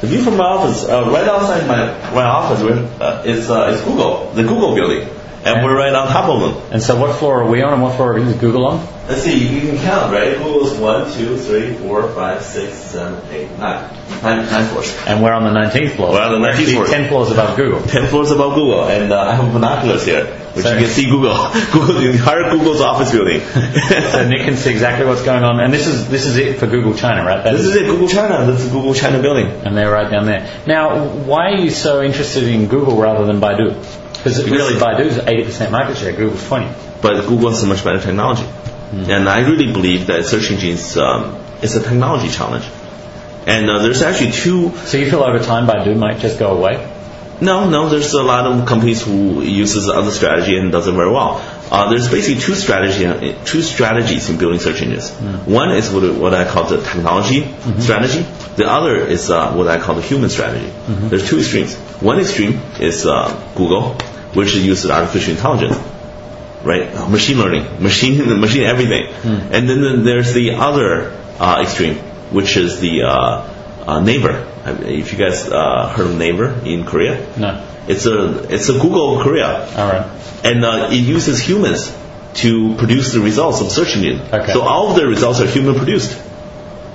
[0.00, 3.80] The view from my office, uh, right outside my my office, uh, is uh, is
[3.80, 5.08] Google, the Google building,
[5.44, 6.72] and we're right on top of them.
[6.72, 8.86] And so, what floor are we on, and what floor is Google on?
[9.06, 10.38] Let's see, you can count, right?
[10.38, 13.92] Google's one, two, three, four, five, six, seven, eight, nine,
[14.22, 14.96] nine, nine floors.
[15.06, 16.12] And we're on the 19th floor.
[16.12, 16.86] We're on the 19th floor.
[16.86, 17.82] 10 floors above Google.
[17.82, 20.24] Ten floors above Google, and uh, I have binoculars here,
[20.54, 20.80] which Sorry.
[20.80, 21.34] you can see Google,
[21.72, 23.42] Google, the entire Google's office building.
[24.14, 26.66] So Nick can see exactly what's going on, and this is this is it for
[26.66, 27.42] Google China, right?
[27.44, 28.46] That this is it, Google China.
[28.46, 29.48] That's the Google China building.
[29.48, 30.48] and they're right down there.
[30.66, 33.74] Now, why are you so interested in Google rather than Baidu?
[34.24, 36.66] Because really, Baidu's 80% market share, Google's 20.
[37.02, 38.48] but Google has a much better technology.
[38.90, 42.64] And I really believe that search engines um, is a technology challenge.
[43.46, 44.74] And uh, there's actually two.
[44.86, 46.90] So you feel over time Baidu might just go away?
[47.42, 47.90] No, no.
[47.90, 51.42] There's a lot of companies who uses other strategy and does it very well.
[51.70, 55.10] Uh, there's basically two strategy, two strategies in building search engines.
[55.46, 57.40] One is what, what I call the technology
[57.80, 58.22] strategy.
[58.56, 60.70] The other is uh, what I call the human strategy.
[61.08, 61.74] There's two extremes.
[62.02, 63.94] One extreme is uh, Google,
[64.34, 65.76] which uses artificial intelligence
[66.64, 66.94] right?
[66.94, 69.06] Uh, Machine learning, machine, machine everything.
[69.52, 71.96] And then the- there's the other uh, extreme,
[72.32, 74.46] which is the uh, uh, Naver.
[74.66, 77.62] If you guys uh, heard of Naver in Korea, No.
[77.88, 80.06] It's a it's a Google of Korea, All right.
[80.44, 81.94] and uh, it uses humans
[82.34, 84.20] to produce the results of search engine.
[84.32, 84.52] Okay.
[84.52, 86.20] So all of the results are human produced,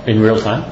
[0.06, 0.70] In real time?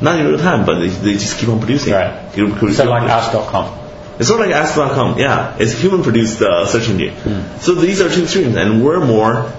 [0.00, 1.92] not in real time, but they, they just keep on producing.
[1.92, 2.32] Right.
[2.34, 2.84] Keep producing.
[2.84, 3.84] So like Ask.com.
[4.18, 5.56] It's sort of like Ask.com, yeah.
[5.58, 7.14] It's human produced uh, search engine.
[7.60, 9.52] So these are two extremes, and we're more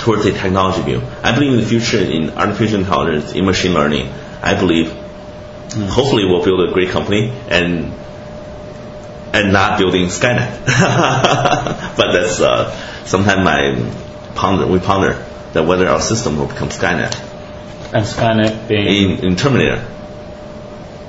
[0.00, 1.02] towards a technology view.
[1.22, 4.12] I believe in the future in artificial intelligence, in machine learning.
[4.42, 4.90] I believe
[5.72, 7.92] hopefully we'll build a great company and
[9.32, 10.66] and not building Skynet.
[11.96, 12.70] but that's uh,
[13.04, 17.14] sometimes I ponder we ponder that whether our system will become Skynet
[17.92, 19.18] And Skynet being...
[19.18, 19.88] in, in Terminator.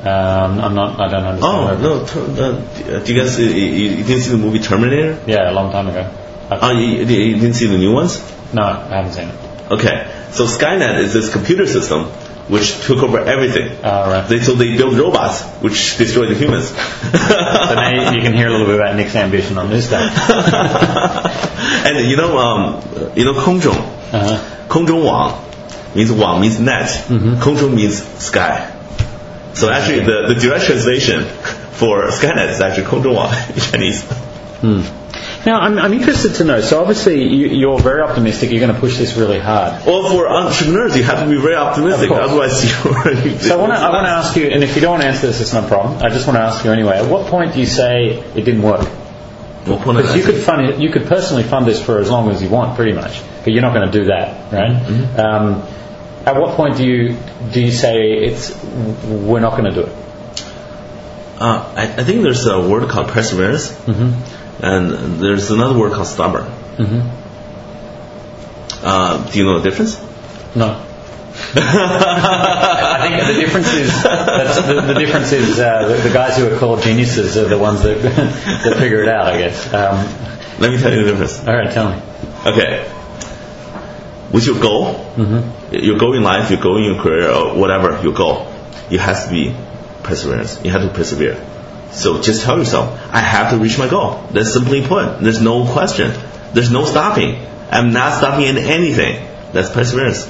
[0.02, 1.00] Um, I'm not...
[1.00, 1.44] I don't understand.
[1.44, 2.06] Oh no!
[2.06, 5.22] Ter- uh, do you guys you, you didn't see the movie Terminator?
[5.28, 6.12] Yeah, a long time ago.
[6.52, 8.20] Oh, you, you didn't see the new ones?
[8.54, 9.72] no, I haven't seen it.
[9.72, 12.12] Okay, so Skynet is this computer system
[12.49, 13.77] which took over everything.
[13.85, 14.27] Oh, right.
[14.29, 16.69] They, so they built robots which destroy the humans.
[16.71, 20.11] So now you, you can hear a little bit about Nick's ambition on this stuff.
[21.87, 22.83] and you know, um,
[23.15, 23.77] you know, 空中,
[24.11, 24.39] Uh-huh.
[24.69, 25.45] 空中网
[25.95, 26.89] means 网 means net.
[27.09, 27.41] Mm-hmm.
[27.41, 28.71] 空中 means sky.
[29.53, 31.25] So actually, the, the direct translation
[31.73, 34.05] for Skynet is actually 空中网 in Chinese.
[35.46, 36.62] Now, I'm, I'm interested to know.
[36.62, 38.52] So obviously, you, you're very optimistic.
[38.52, 39.86] You're going to push this really hard.
[39.86, 42.12] Well, for entrepreneurs, you have to be very optimistic.
[42.12, 42.94] Otherwise, you're.
[43.40, 45.08] So I want to I want to ask you, and if you don't want to
[45.08, 46.02] answer this, it's no problem.
[46.02, 46.98] I just want to ask you anyway.
[46.98, 48.88] At what point do you say it didn't work?
[49.66, 52.30] What point Because you could fund it, you could personally fund this for as long
[52.30, 53.22] as you want, pretty much.
[53.44, 54.72] But you're not going to do that, right?
[54.72, 55.20] Mm-hmm.
[55.20, 55.68] Um,
[56.26, 57.18] at what point do you
[57.52, 58.56] do you say it's
[59.06, 59.96] we're not going to do it?
[61.40, 64.43] Uh, I, I think there's a word called perseverance, Mm-hmm.
[64.62, 66.46] And there's another word called stubborn.
[68.84, 70.00] Uh, do you know the difference?
[70.56, 70.90] No.
[71.56, 76.54] I think the difference is that's, the, the difference is uh, the, the guys who
[76.54, 79.28] are called geniuses are the ones that that figure it out.
[79.34, 79.74] I guess.
[79.74, 79.98] Um,
[80.60, 81.40] Let me tell you the difference.
[81.48, 82.02] all right, tell me.
[82.46, 82.92] Okay.
[84.32, 85.14] With your goal,
[85.72, 88.52] your goal in life, your goal in your career, or whatever your goal,
[88.90, 89.56] you have to be
[90.04, 90.60] perseverance.
[90.64, 91.36] You have to persevere.
[91.94, 94.22] So just tell yourself, I have to reach my goal.
[94.32, 95.20] That's simply put.
[95.22, 96.12] There's no question.
[96.54, 97.36] There's no stopping.
[97.72, 99.28] I'm not stopping in anything.
[99.54, 100.28] That's perseverance.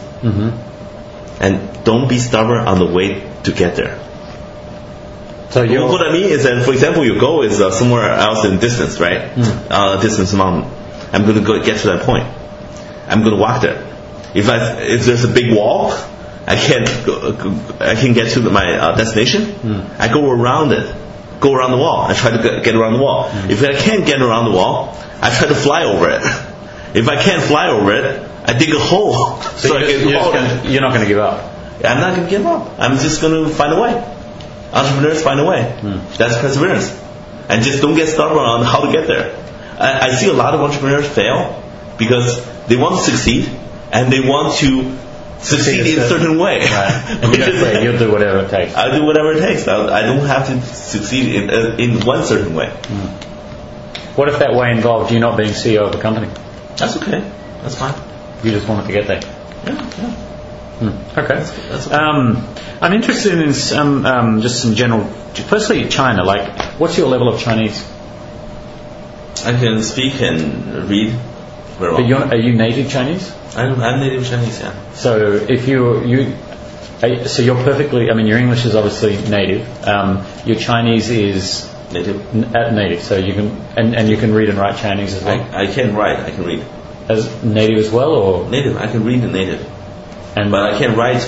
[1.40, 4.00] And don't be stubborn on the way to get there.
[5.52, 5.62] So
[5.92, 9.00] what I mean is that, for example, your goal is uh, somewhere else in distance,
[9.00, 9.32] right?
[9.70, 10.70] Uh, distance mountain.
[11.14, 12.26] I'm going to go get to that point.
[13.08, 13.80] I'm going to walk there.
[14.34, 15.92] If I if there's a big wall,
[16.48, 17.36] I can't go,
[17.80, 19.54] I can get to my uh, destination.
[20.00, 20.96] I go around it,
[21.44, 22.02] go around the wall.
[22.08, 23.30] I try to get, get around the wall.
[23.30, 23.52] Mm-hmm.
[23.52, 26.24] If I can't get around the wall, I try to fly over it.
[26.94, 28.06] If I can't fly over it,
[28.46, 30.38] I dig a hole so, so I you're, can you're, just hold it.
[30.38, 31.42] gonna, you're not going to give up.
[31.84, 32.80] I'm not going to give up.
[32.80, 33.94] I'm just going to find a way.
[34.72, 35.72] Entrepreneurs find a way.
[35.82, 36.06] Hmm.
[36.18, 36.94] That's perseverance.
[37.50, 39.34] And just don't get stubborn on how to get there.
[39.80, 41.64] I, I see a lot of entrepreneurs fail
[41.98, 43.50] because they want to succeed
[43.92, 44.84] and they want to
[45.44, 46.60] succeed in a certain way.
[46.60, 47.20] Right.
[47.24, 48.74] And you don't is say like, you'll do whatever it takes.
[48.76, 49.68] I'll do whatever it takes.
[49.68, 52.70] I, I don't have to succeed in, uh, in one certain way.
[54.16, 56.28] What if that way involved you not being CEO of the company?
[56.78, 57.20] That's okay.
[57.62, 57.96] That's fine.
[58.44, 59.22] You just wanted to get there.
[59.66, 59.90] Yeah,
[60.82, 61.18] yeah.
[61.18, 61.36] Okay.
[61.70, 61.96] that's okay.
[61.96, 62.46] Um,
[62.82, 65.06] I'm interested in some um, just some general.
[65.06, 66.24] Firstly, China.
[66.24, 67.84] Like, what's your level of Chinese?
[69.46, 71.12] I can speak and read
[71.80, 72.02] very Are well.
[72.08, 73.34] you, are you native Chinese?
[73.56, 74.74] I'm, I'm native Chinese, yeah.
[74.94, 76.36] So if you you,
[77.28, 78.10] so you're perfectly.
[78.10, 79.68] I mean, your English is obviously native.
[79.88, 82.36] Um, your Chinese is Native.
[82.36, 85.24] n- uh, native, so you can and, and you can read and write Chinese as
[85.24, 86.66] well I, I can write, I can read.
[87.10, 89.62] as native as well, or Native, I can read the native.
[90.36, 91.22] and But I can't write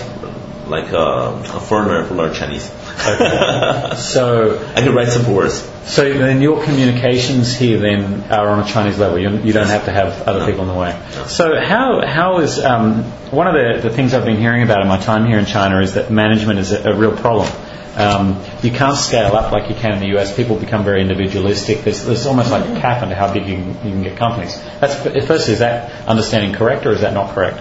[0.68, 2.72] like a, a foreigner who learned Chinese.
[3.98, 5.70] so I can write simple words.
[5.86, 9.20] so then your communications here then are on a Chinese level.
[9.20, 10.46] You, you don't have to have other No.
[10.46, 11.00] people in the way.
[11.16, 11.26] No.
[11.26, 14.88] So how how is um, one of the, the things I've been hearing about in
[14.88, 17.50] my time here in China is that management is a, a real problem.
[17.96, 20.36] Um, you can't scale up like you can in the US.
[20.36, 21.84] People become very individualistic.
[21.84, 24.62] There's, there's almost like a cap into how big you can, you can get companies.
[24.82, 27.60] That's firstly, is that understanding correct or is that not correct?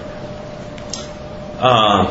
[1.60, 2.08] Um,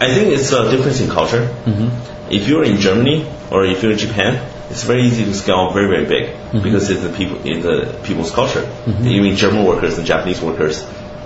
[0.00, 1.42] I think it's a difference in culture.
[1.64, 2.32] Mm-hmm.
[2.32, 4.36] If you're in Germany or if you're in Japan,
[4.70, 6.62] it's very easy to scale very very big Mm-hmm.
[6.62, 8.64] because it's the people in the people's culture.
[9.02, 10.82] Even German workers and Japanese workers,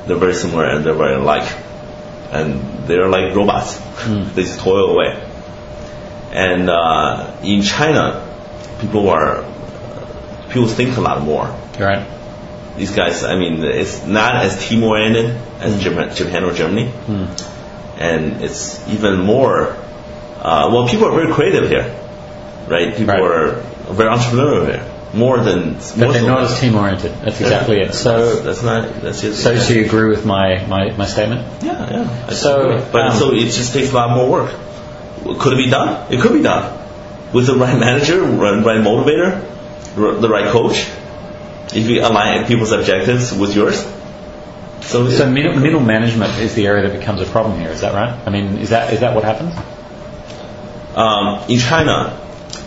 [0.06, 1.46] they're very similar and they're very alike,
[2.32, 3.76] and they're like robots.
[3.78, 4.34] Mm.
[4.34, 5.10] they just toil away.
[6.32, 8.26] And uh, in China,
[8.80, 9.44] people are
[10.48, 11.46] people think a lot more
[11.78, 12.04] Right.
[12.76, 16.90] these guys, I mean, it's not as team oriented as Japan, Japan or Germany,
[18.02, 19.76] and it's even more.
[20.40, 21.86] Uh, well, people are very creative here,
[22.68, 22.96] right?
[22.96, 23.22] People Right.
[23.22, 23.62] are
[23.94, 24.84] very entrepreneurial here,
[25.14, 27.12] more than But they're not as team oriented.
[27.22, 27.94] That's exactly it.
[27.94, 29.34] So that's not that's it.
[29.34, 31.46] so so you agree with my, my, my statement?
[31.62, 32.26] yeah, yeah.
[32.28, 32.52] I So,
[32.92, 34.50] but um, so it just takes a lot more work.
[35.38, 36.12] Could it be done?
[36.12, 36.64] It could be done
[37.32, 39.30] with the right manager, right, right motivator,
[40.20, 40.88] the right coach.
[41.74, 43.78] If you align people's objectives with yours,
[44.92, 47.70] so, So middle, middle management is the area that becomes a problem here.
[47.70, 48.12] Is that right?
[48.26, 49.54] I mean, is that is that what happens?
[50.96, 52.18] um, in China,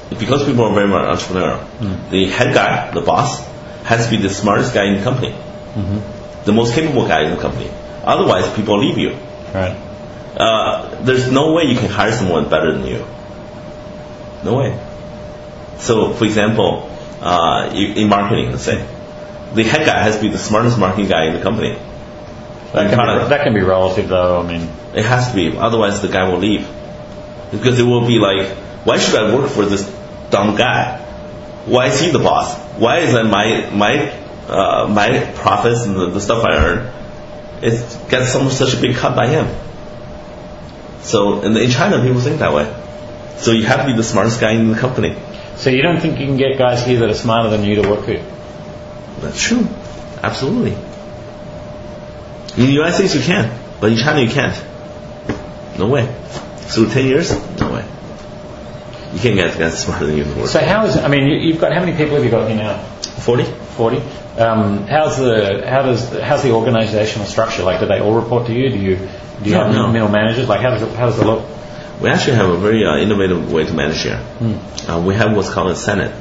[0.10, 3.46] because people are very much entrepreneurial, the head guy, the boss,
[3.84, 5.36] has to be the smartest guy in the company,
[6.46, 7.70] the most capable guy in the company.
[8.04, 9.12] Otherwise, people leave you.
[9.54, 9.76] Right.
[10.38, 13.06] Uh, there's no way you can hire someone better than you.
[14.44, 14.80] No way.
[15.78, 16.90] So, for example,
[17.22, 18.86] uh, in marketing, let's say,
[19.54, 21.78] the head guy has to be the smartest marketing guy in the company.
[22.76, 23.30] That can, be, product.
[23.30, 24.42] that can be relative, though.
[24.42, 26.68] I mean, It has to be, otherwise the guy will leave.
[27.52, 28.50] Because it will be like,
[28.86, 29.84] why should I work for this
[30.30, 31.00] dumb guy?
[31.66, 32.56] Why is he the boss?
[32.78, 34.10] Why is that my my
[34.48, 36.94] uh, my profits and the, the stuff I earn,
[37.64, 39.48] it gets some such a big cut by him?
[41.02, 42.66] So in, in China, people think that way.
[43.38, 45.16] So you have to be the smartest guy in the company.
[45.56, 47.90] so you don't think you can get guys here that are smarter than you to
[47.90, 48.24] work here?
[49.20, 49.68] That's true,
[50.22, 50.78] absolutely.
[52.58, 53.52] In the United States, you can,
[53.82, 54.56] but in China, you can't.
[55.78, 56.06] No way.
[56.68, 57.86] So ten years, no way.
[59.14, 60.50] You can't get guys smarter than you in the world.
[60.50, 60.98] So how is?
[60.98, 62.78] I mean, you, you've got how many people have you got here now?
[63.28, 63.44] Forty.
[63.44, 63.98] Forty.
[64.38, 67.64] Um, how's the how does how's the organisational structure?
[67.64, 68.70] Like, do they all report to you?
[68.70, 68.96] Do you
[69.44, 69.88] do you No, have no.
[69.92, 70.48] middle managers?
[70.48, 71.46] Like, how does it, how does it look?
[72.02, 74.20] We actually have a very uh, innovative way to manage here.
[74.88, 76.14] Uh, we have what's called a senate.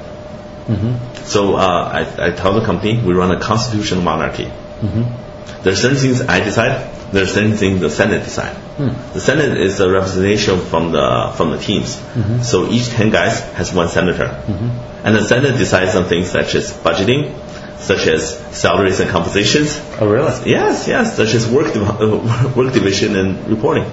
[1.26, 4.44] So uh, I, I tell the company we run a constitutional monarchy.
[4.44, 5.23] There
[5.72, 6.90] are certain things I decide.
[7.12, 8.56] There are certain things the senate decide.
[8.56, 8.88] Hmm.
[9.12, 11.96] The senate is a representation from the from the teams.
[11.96, 12.42] Mm-hmm.
[12.42, 15.06] So each ten guys has one senator, mm-hmm.
[15.06, 17.32] and the senate decides on things such as budgeting,
[17.78, 19.80] such as salaries and compensations.
[20.00, 20.50] Oh, really?
[20.50, 23.90] Yes, yes, such as work div- work division and reporting.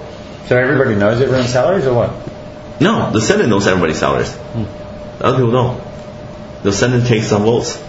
[0.47, 2.11] So everybody knows everyone's salaries, or what?
[2.81, 4.33] No, the Senate knows everybody's salaries.
[4.33, 6.63] The other people don't.
[6.63, 7.81] The Senate takes some votes.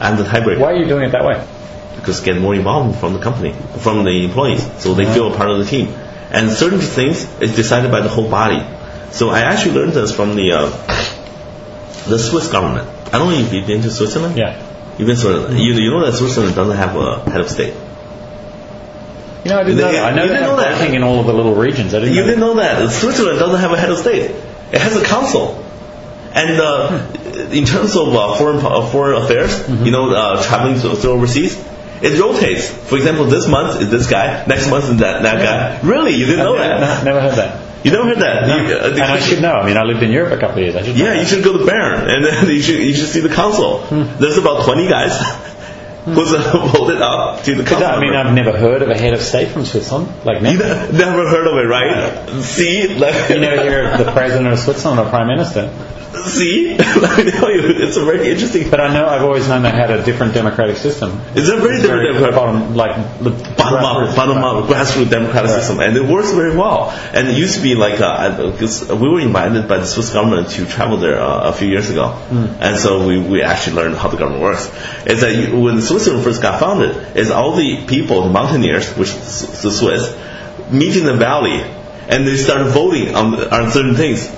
[0.00, 1.46] I'm the tiebreaker Why are you doing it that way?
[1.96, 5.50] Because get more involvement from the company, from the employees, so they feel a part
[5.50, 5.88] of the team.
[6.30, 8.60] And certain things is decided by the whole body.
[9.12, 10.70] So I actually learned this from the uh,
[12.08, 12.88] the Swiss government.
[13.14, 14.36] I don't know if you've been to Switzerland.
[14.36, 14.58] Yeah.
[14.98, 15.58] You've been to Switzerland.
[15.60, 17.74] You, you know that Switzerland doesn't have a head of state.
[19.44, 20.04] You know, I didn't You know that.
[20.12, 20.94] I know didn't know that?
[20.94, 21.94] in all of the little regions.
[21.94, 24.30] I didn't You know didn't know that Switzerland doesn't have a head of state.
[24.72, 25.60] It has a council.
[26.34, 27.06] And uh,
[27.52, 29.84] in terms of uh, foreign uh, foreign affairs, Mm-hmm.
[29.84, 31.56] you know, uh, traveling to, through overseas,
[32.04, 32.68] it rotates.
[32.68, 35.44] For example, this month is this guy, next month is that that Yeah.
[35.44, 35.88] guy.
[35.88, 37.04] Really, you didn't know that?
[37.04, 37.60] never heard that.
[37.84, 38.46] You never heard that?
[38.48, 39.52] You, uh, and I should know.
[39.52, 40.74] I mean, I lived in Europe a couple of years.
[40.76, 43.08] I should know yeah, you should go to Bern, and then you should you should
[43.08, 43.80] see the council.
[43.80, 44.04] Hmm.
[44.18, 45.12] There's about 20 guys,
[46.06, 47.76] was uh, voted up to the.
[47.76, 48.14] I mean.
[48.14, 50.08] I've never heard of a head of state from Switzerland.
[50.24, 50.92] Like, never.
[50.92, 52.42] never heard of it, right?
[52.42, 55.72] See, like, You never hear of the president of Switzerland or prime minister.
[56.14, 58.70] see, let me tell you, it's a very interesting.
[58.70, 61.20] But I know I've always known they had a different democratic system.
[61.34, 65.50] It's a very different Very democratic- bottom, like the bottom up, bottom up, grassroots democratic
[65.50, 65.58] Right.
[65.58, 66.90] system, and it works very well.
[67.12, 68.52] And it used to be like uh,
[68.90, 72.14] we were invited by the Swiss government to travel there uh, a few years ago,
[72.60, 74.70] and so we, we actually learned how the government works.
[75.06, 79.10] Is that you, when Switzerland first got founded, is all the people, the mountaineers, which
[79.10, 80.16] is the Swiss,
[80.72, 81.60] meet in the valley,
[82.08, 84.28] and they start voting on on certain things.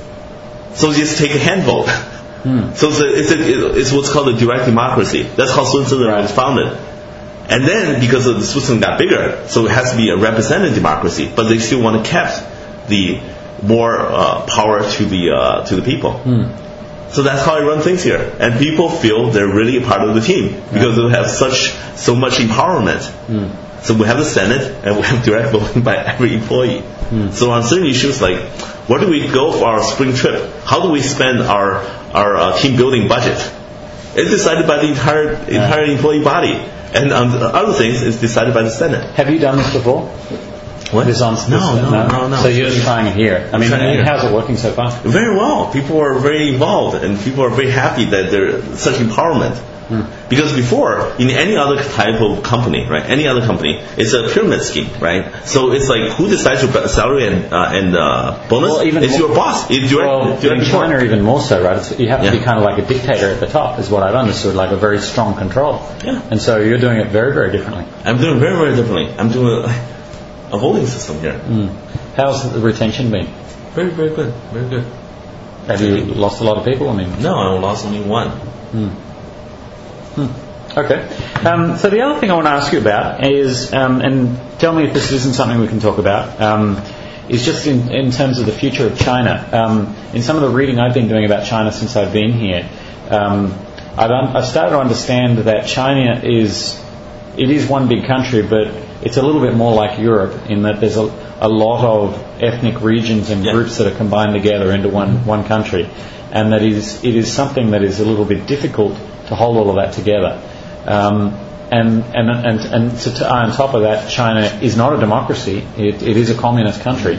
[0.75, 1.89] So just take a hand vote.
[2.47, 5.23] So it's, a, it's, a, it's what's called a direct democracy.
[5.23, 6.69] That's how Switzerland was founded.
[7.49, 11.29] And then because the Switzerland got bigger, so it has to be a representative democracy,
[11.35, 13.21] but they still want to keep the
[13.67, 16.21] more uh, power to the uh, to the people.
[17.11, 20.15] So that's how I run things here, and people feel they're really a part of
[20.15, 23.03] the team because they have such so much empowerment.
[23.85, 26.83] So we have the Senate and we have direct voting by every employee.
[27.33, 28.41] So on certain issues like
[28.89, 30.51] where do we go for our spring trip?
[30.65, 31.83] How do we spend our
[32.13, 33.39] our uh, team building budget?
[34.17, 36.55] It's decided by the entire entire employee body,
[36.95, 39.11] and on other things, it's decided by the Senate.
[39.15, 40.09] Have you done this before?
[40.93, 41.07] What?
[41.07, 42.37] This on No, no, no, no.
[42.43, 43.49] So you're just trying it here.
[43.53, 44.91] I mean, how's it working so far?
[44.91, 45.73] Very well.
[45.73, 49.61] People are very involved, and people are very happy that there's such empowerment.
[50.29, 54.61] Because before, in any other type of company, right, any other company, it's a pyramid
[54.63, 55.47] scheme, right?
[55.47, 58.73] So it's like who decides your salary and uh, and uh, bonus?
[58.73, 59.71] Well, even it's more- your boss.
[59.71, 60.69] It's your, Well, direct in.
[60.69, 61.77] China even more so, right?
[61.77, 64.03] It's, you have to be kind of like a dictator at the top, is what
[64.03, 65.75] I've understood, like a very strong control.
[66.05, 66.21] Yeah.
[66.33, 67.85] And so you're doing it very, very differently.
[68.05, 69.15] I'm doing very very differently.
[69.17, 69.69] I'm doing
[70.53, 71.39] a, voting system here.
[72.17, 73.27] How's the retention been?
[73.75, 74.33] Very very good.
[74.53, 74.85] Very good.
[75.67, 76.89] Have you lost a lot of people?
[76.89, 78.31] I mean, No, I lost only one.
[80.77, 81.09] Okay.
[81.45, 84.75] Um, so the other thing I want to ask you about is, um, and tell
[84.75, 86.83] me if this isn't something we can talk about, um,
[87.31, 89.49] is just in, in terms of the future of China.
[89.53, 92.69] Um, in some of the reading I've been doing about China since I've been here,
[93.09, 93.55] um,
[93.97, 96.79] I've, un- I've started to understand that China is
[97.39, 98.69] it is one big country, but
[99.03, 102.81] it's a little bit more like Europe in that there's a, a lot of ethnic
[102.81, 103.53] regions and Yeah.
[103.53, 105.89] groups that are combined together into one, one country.
[106.33, 108.97] And that is, it is something that is a little bit difficult
[109.29, 110.41] to hold all of that together.
[110.87, 111.35] Um,
[111.71, 115.67] and, and, and, and to, to, on top of that, China is not a democracy.
[115.77, 117.19] It, it is a communist country.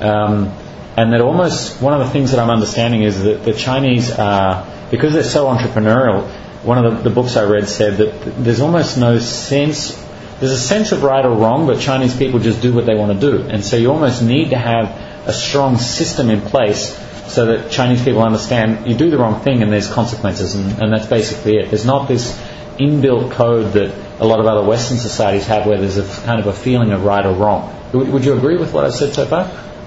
[0.00, 0.52] Um,
[0.96, 4.66] and that almost one of the things that I'm understanding is that the Chinese are,
[4.90, 6.28] because they're so entrepreneurial,
[6.64, 9.96] one of the, the books I read said that there's almost no sense,
[10.42, 13.12] there's a sense of right or wrong, but Chinese people just do what they want
[13.12, 13.42] to do.
[13.48, 14.90] And so you almost need to have
[15.24, 16.98] a strong system in place
[17.32, 20.92] so that Chinese people understand you do the wrong thing and there's consequences, and, and
[20.92, 21.70] that's basically it.
[21.70, 22.36] There's not this
[22.76, 26.48] inbuilt code that a lot of other Western societies have where there's a kind of
[26.48, 27.72] a feeling of right or wrong.
[27.92, 29.44] Would, would you agree with what I've said so far?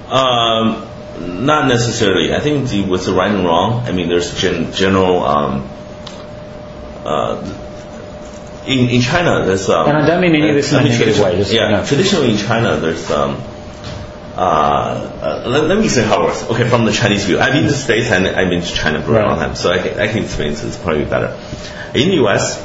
[0.08, 2.34] Um, not necessarily.
[2.34, 5.22] I think the, with the right and wrong, I mean, there's gen, general.
[5.22, 5.70] Um,
[7.04, 7.65] uh,
[8.68, 9.70] in, in China, there's.
[9.70, 11.86] Um, And I don't mean any of this in a negative way, just yeah, know.
[11.86, 13.10] traditionally in China, there's.
[13.12, 13.38] Um,
[14.36, 16.44] uh, uh, let, let me say how it works.
[16.50, 19.02] Okay, from the Chinese view, I've been to the States and I've been to China
[19.02, 19.28] for a Right.
[19.30, 21.40] long time, so I can, I can explain this probably better.
[21.94, 22.60] In the U.S.,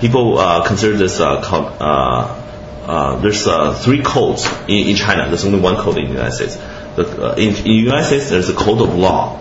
[0.00, 1.66] people uh, consider this uh, called.
[1.80, 2.38] Uh,
[2.86, 5.28] uh, there's uh, three codes in, in China.
[5.28, 6.56] There's only one code in the United States.
[6.96, 9.40] The, uh, in, in the United States, there's a code of law.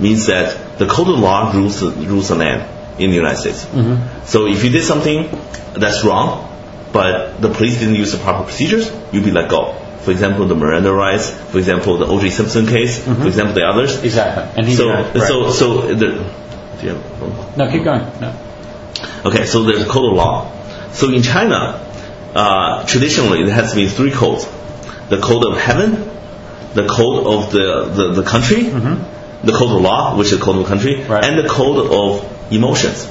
[0.00, 2.62] Means that the code of law rules the, rules the land
[2.98, 3.66] in the United States.
[4.30, 5.28] So if you did something
[5.74, 6.52] that's wrong,
[6.92, 9.74] but the police didn't use the proper procedures, you'll be let go.
[10.00, 11.30] For example, the Miranda rights.
[11.30, 12.30] For example, the O.J.
[12.30, 13.04] Simpson case.
[13.04, 14.02] For example, the others.
[14.04, 14.44] Exactly.
[14.62, 16.06] And So, right, so, so the.
[16.80, 18.02] Do you have, no, keep going.
[18.20, 18.32] No.
[19.24, 20.52] Okay, so there's a code of law.
[20.92, 21.80] So in China,
[22.34, 24.46] uh, traditionally there has been three codes:
[25.08, 26.08] the code of heaven,
[26.74, 30.56] the code of the the, the country, the code of law, which is the code
[30.56, 31.12] of the country, Mm-hmm.
[31.12, 31.24] Right.
[31.24, 33.08] and the code of emotions.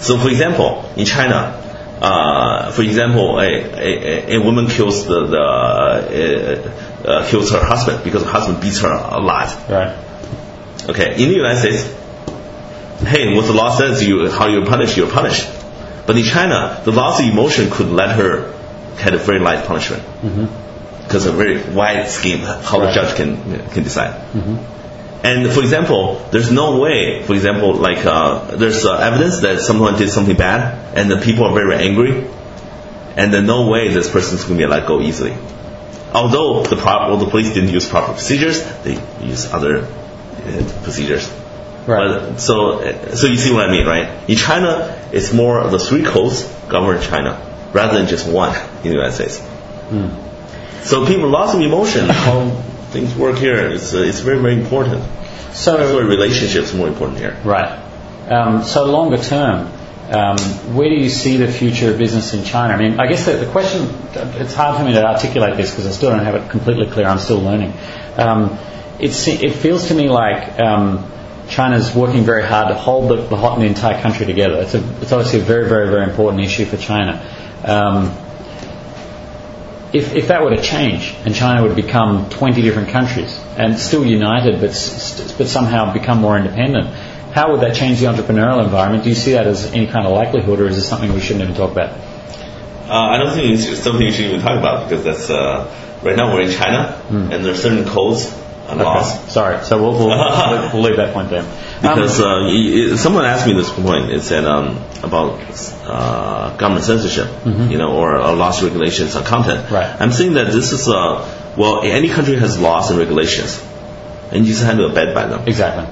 [0.00, 1.60] So, for example, in China.
[2.00, 8.02] Uh, for example, a, a, a woman kills the, the uh, uh, kills her husband
[8.04, 9.48] because her husband beats her a lot.
[9.70, 9.96] Right.
[10.88, 11.84] Okay, in the United States,
[13.06, 15.48] hey, what the law says you how you're punished, you're punished.
[16.06, 18.52] But in China, the laws of emotion could let her
[18.98, 20.02] get a very light punishment
[21.04, 23.36] because a very wide scheme how the judge can
[23.70, 24.14] can decide.
[25.24, 27.22] And for example, there's no way.
[27.22, 31.46] For example, like uh, there's uh, evidence that someone did something bad, and the people
[31.46, 32.28] are very angry,
[33.16, 35.34] and there's no way this person's going to be let go easily.
[36.12, 41.28] Although the, pro- well, the police didn't use proper procedures, they use other uh, procedures.
[41.86, 42.20] Right.
[42.20, 42.80] But, so,
[43.14, 44.28] so you see what I mean, right?
[44.28, 47.40] In China, it's more the three codes govern China
[47.72, 49.38] rather than just one in the United States.
[49.40, 50.82] Hmm.
[50.82, 52.08] So people, lots of emotion,
[52.94, 53.56] things work here.
[53.72, 55.02] It's, uh, it's very, very important.
[55.52, 57.36] So, That's why relationships more important here.
[57.44, 57.82] right.
[58.28, 59.70] Um, so longer term,
[60.10, 60.38] um,
[60.74, 62.72] where do you see the future of business in China?
[62.72, 63.82] I mean, I guess the, the question,
[64.40, 67.06] it's hard for me to articulate this because I still don't have it completely clear.
[67.06, 67.74] I'm still learning.
[68.16, 68.58] Um,
[68.98, 71.10] it feels to me like um,
[71.48, 74.62] China's working very hard to hold the, the, the entire country together.
[74.62, 77.20] It's, a, it's obviously a very, very, very important issue for China.
[77.64, 78.23] Um,
[79.94, 84.04] if, if that were to change and China would become 20 different countries and still
[84.04, 84.72] united but,
[85.38, 86.88] but somehow become more independent,
[87.32, 89.04] how would that change the entrepreneurial environment?
[89.04, 91.44] Do you see that as any kind of likelihood or is this something we shouldn't
[91.44, 91.96] even talk about?
[92.88, 95.72] Uh, I don't think it's something you should even talk about because that's uh,
[96.02, 98.26] right now we're in China and there are certain codes
[98.66, 98.80] Hmm.
[98.80, 99.28] Okay.
[99.28, 99.64] Sorry.
[99.64, 101.44] So we'll, we'll, we'll, we'll leave that point there.
[101.82, 104.10] Because Um, uh, someone asked me this point.
[104.10, 105.38] It said um, about
[105.86, 109.66] uh, government censorship, you know, or uh, laws, regulations on content.
[109.66, 109.74] Mm-hmm.
[109.74, 110.00] Right.
[110.00, 113.62] I'm saying that this is uh, well, any country has laws and regulations,
[114.32, 115.46] and you just have to abide by them.
[115.46, 115.84] Exactly.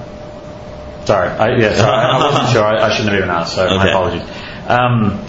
[1.05, 1.29] Sorry.
[1.29, 1.95] I, yeah, sorry.
[1.95, 2.63] I wasn't sure.
[2.63, 4.23] I, I shouldn't have even asked, so my apologies.
[4.67, 5.19] Um,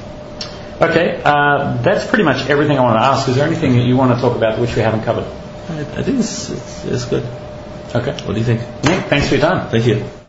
[0.81, 1.21] okay.
[1.23, 3.29] Uh, that's pretty much everything I want to ask.
[3.29, 5.27] Is there anything that you want to talk about which we haven't covered?
[5.69, 7.25] I, I think it's, it's, it's good.
[7.95, 8.12] Okay.
[8.25, 8.61] What do you think?
[8.85, 9.71] Nick, thanks for your time.
[9.71, 10.24] Thank you.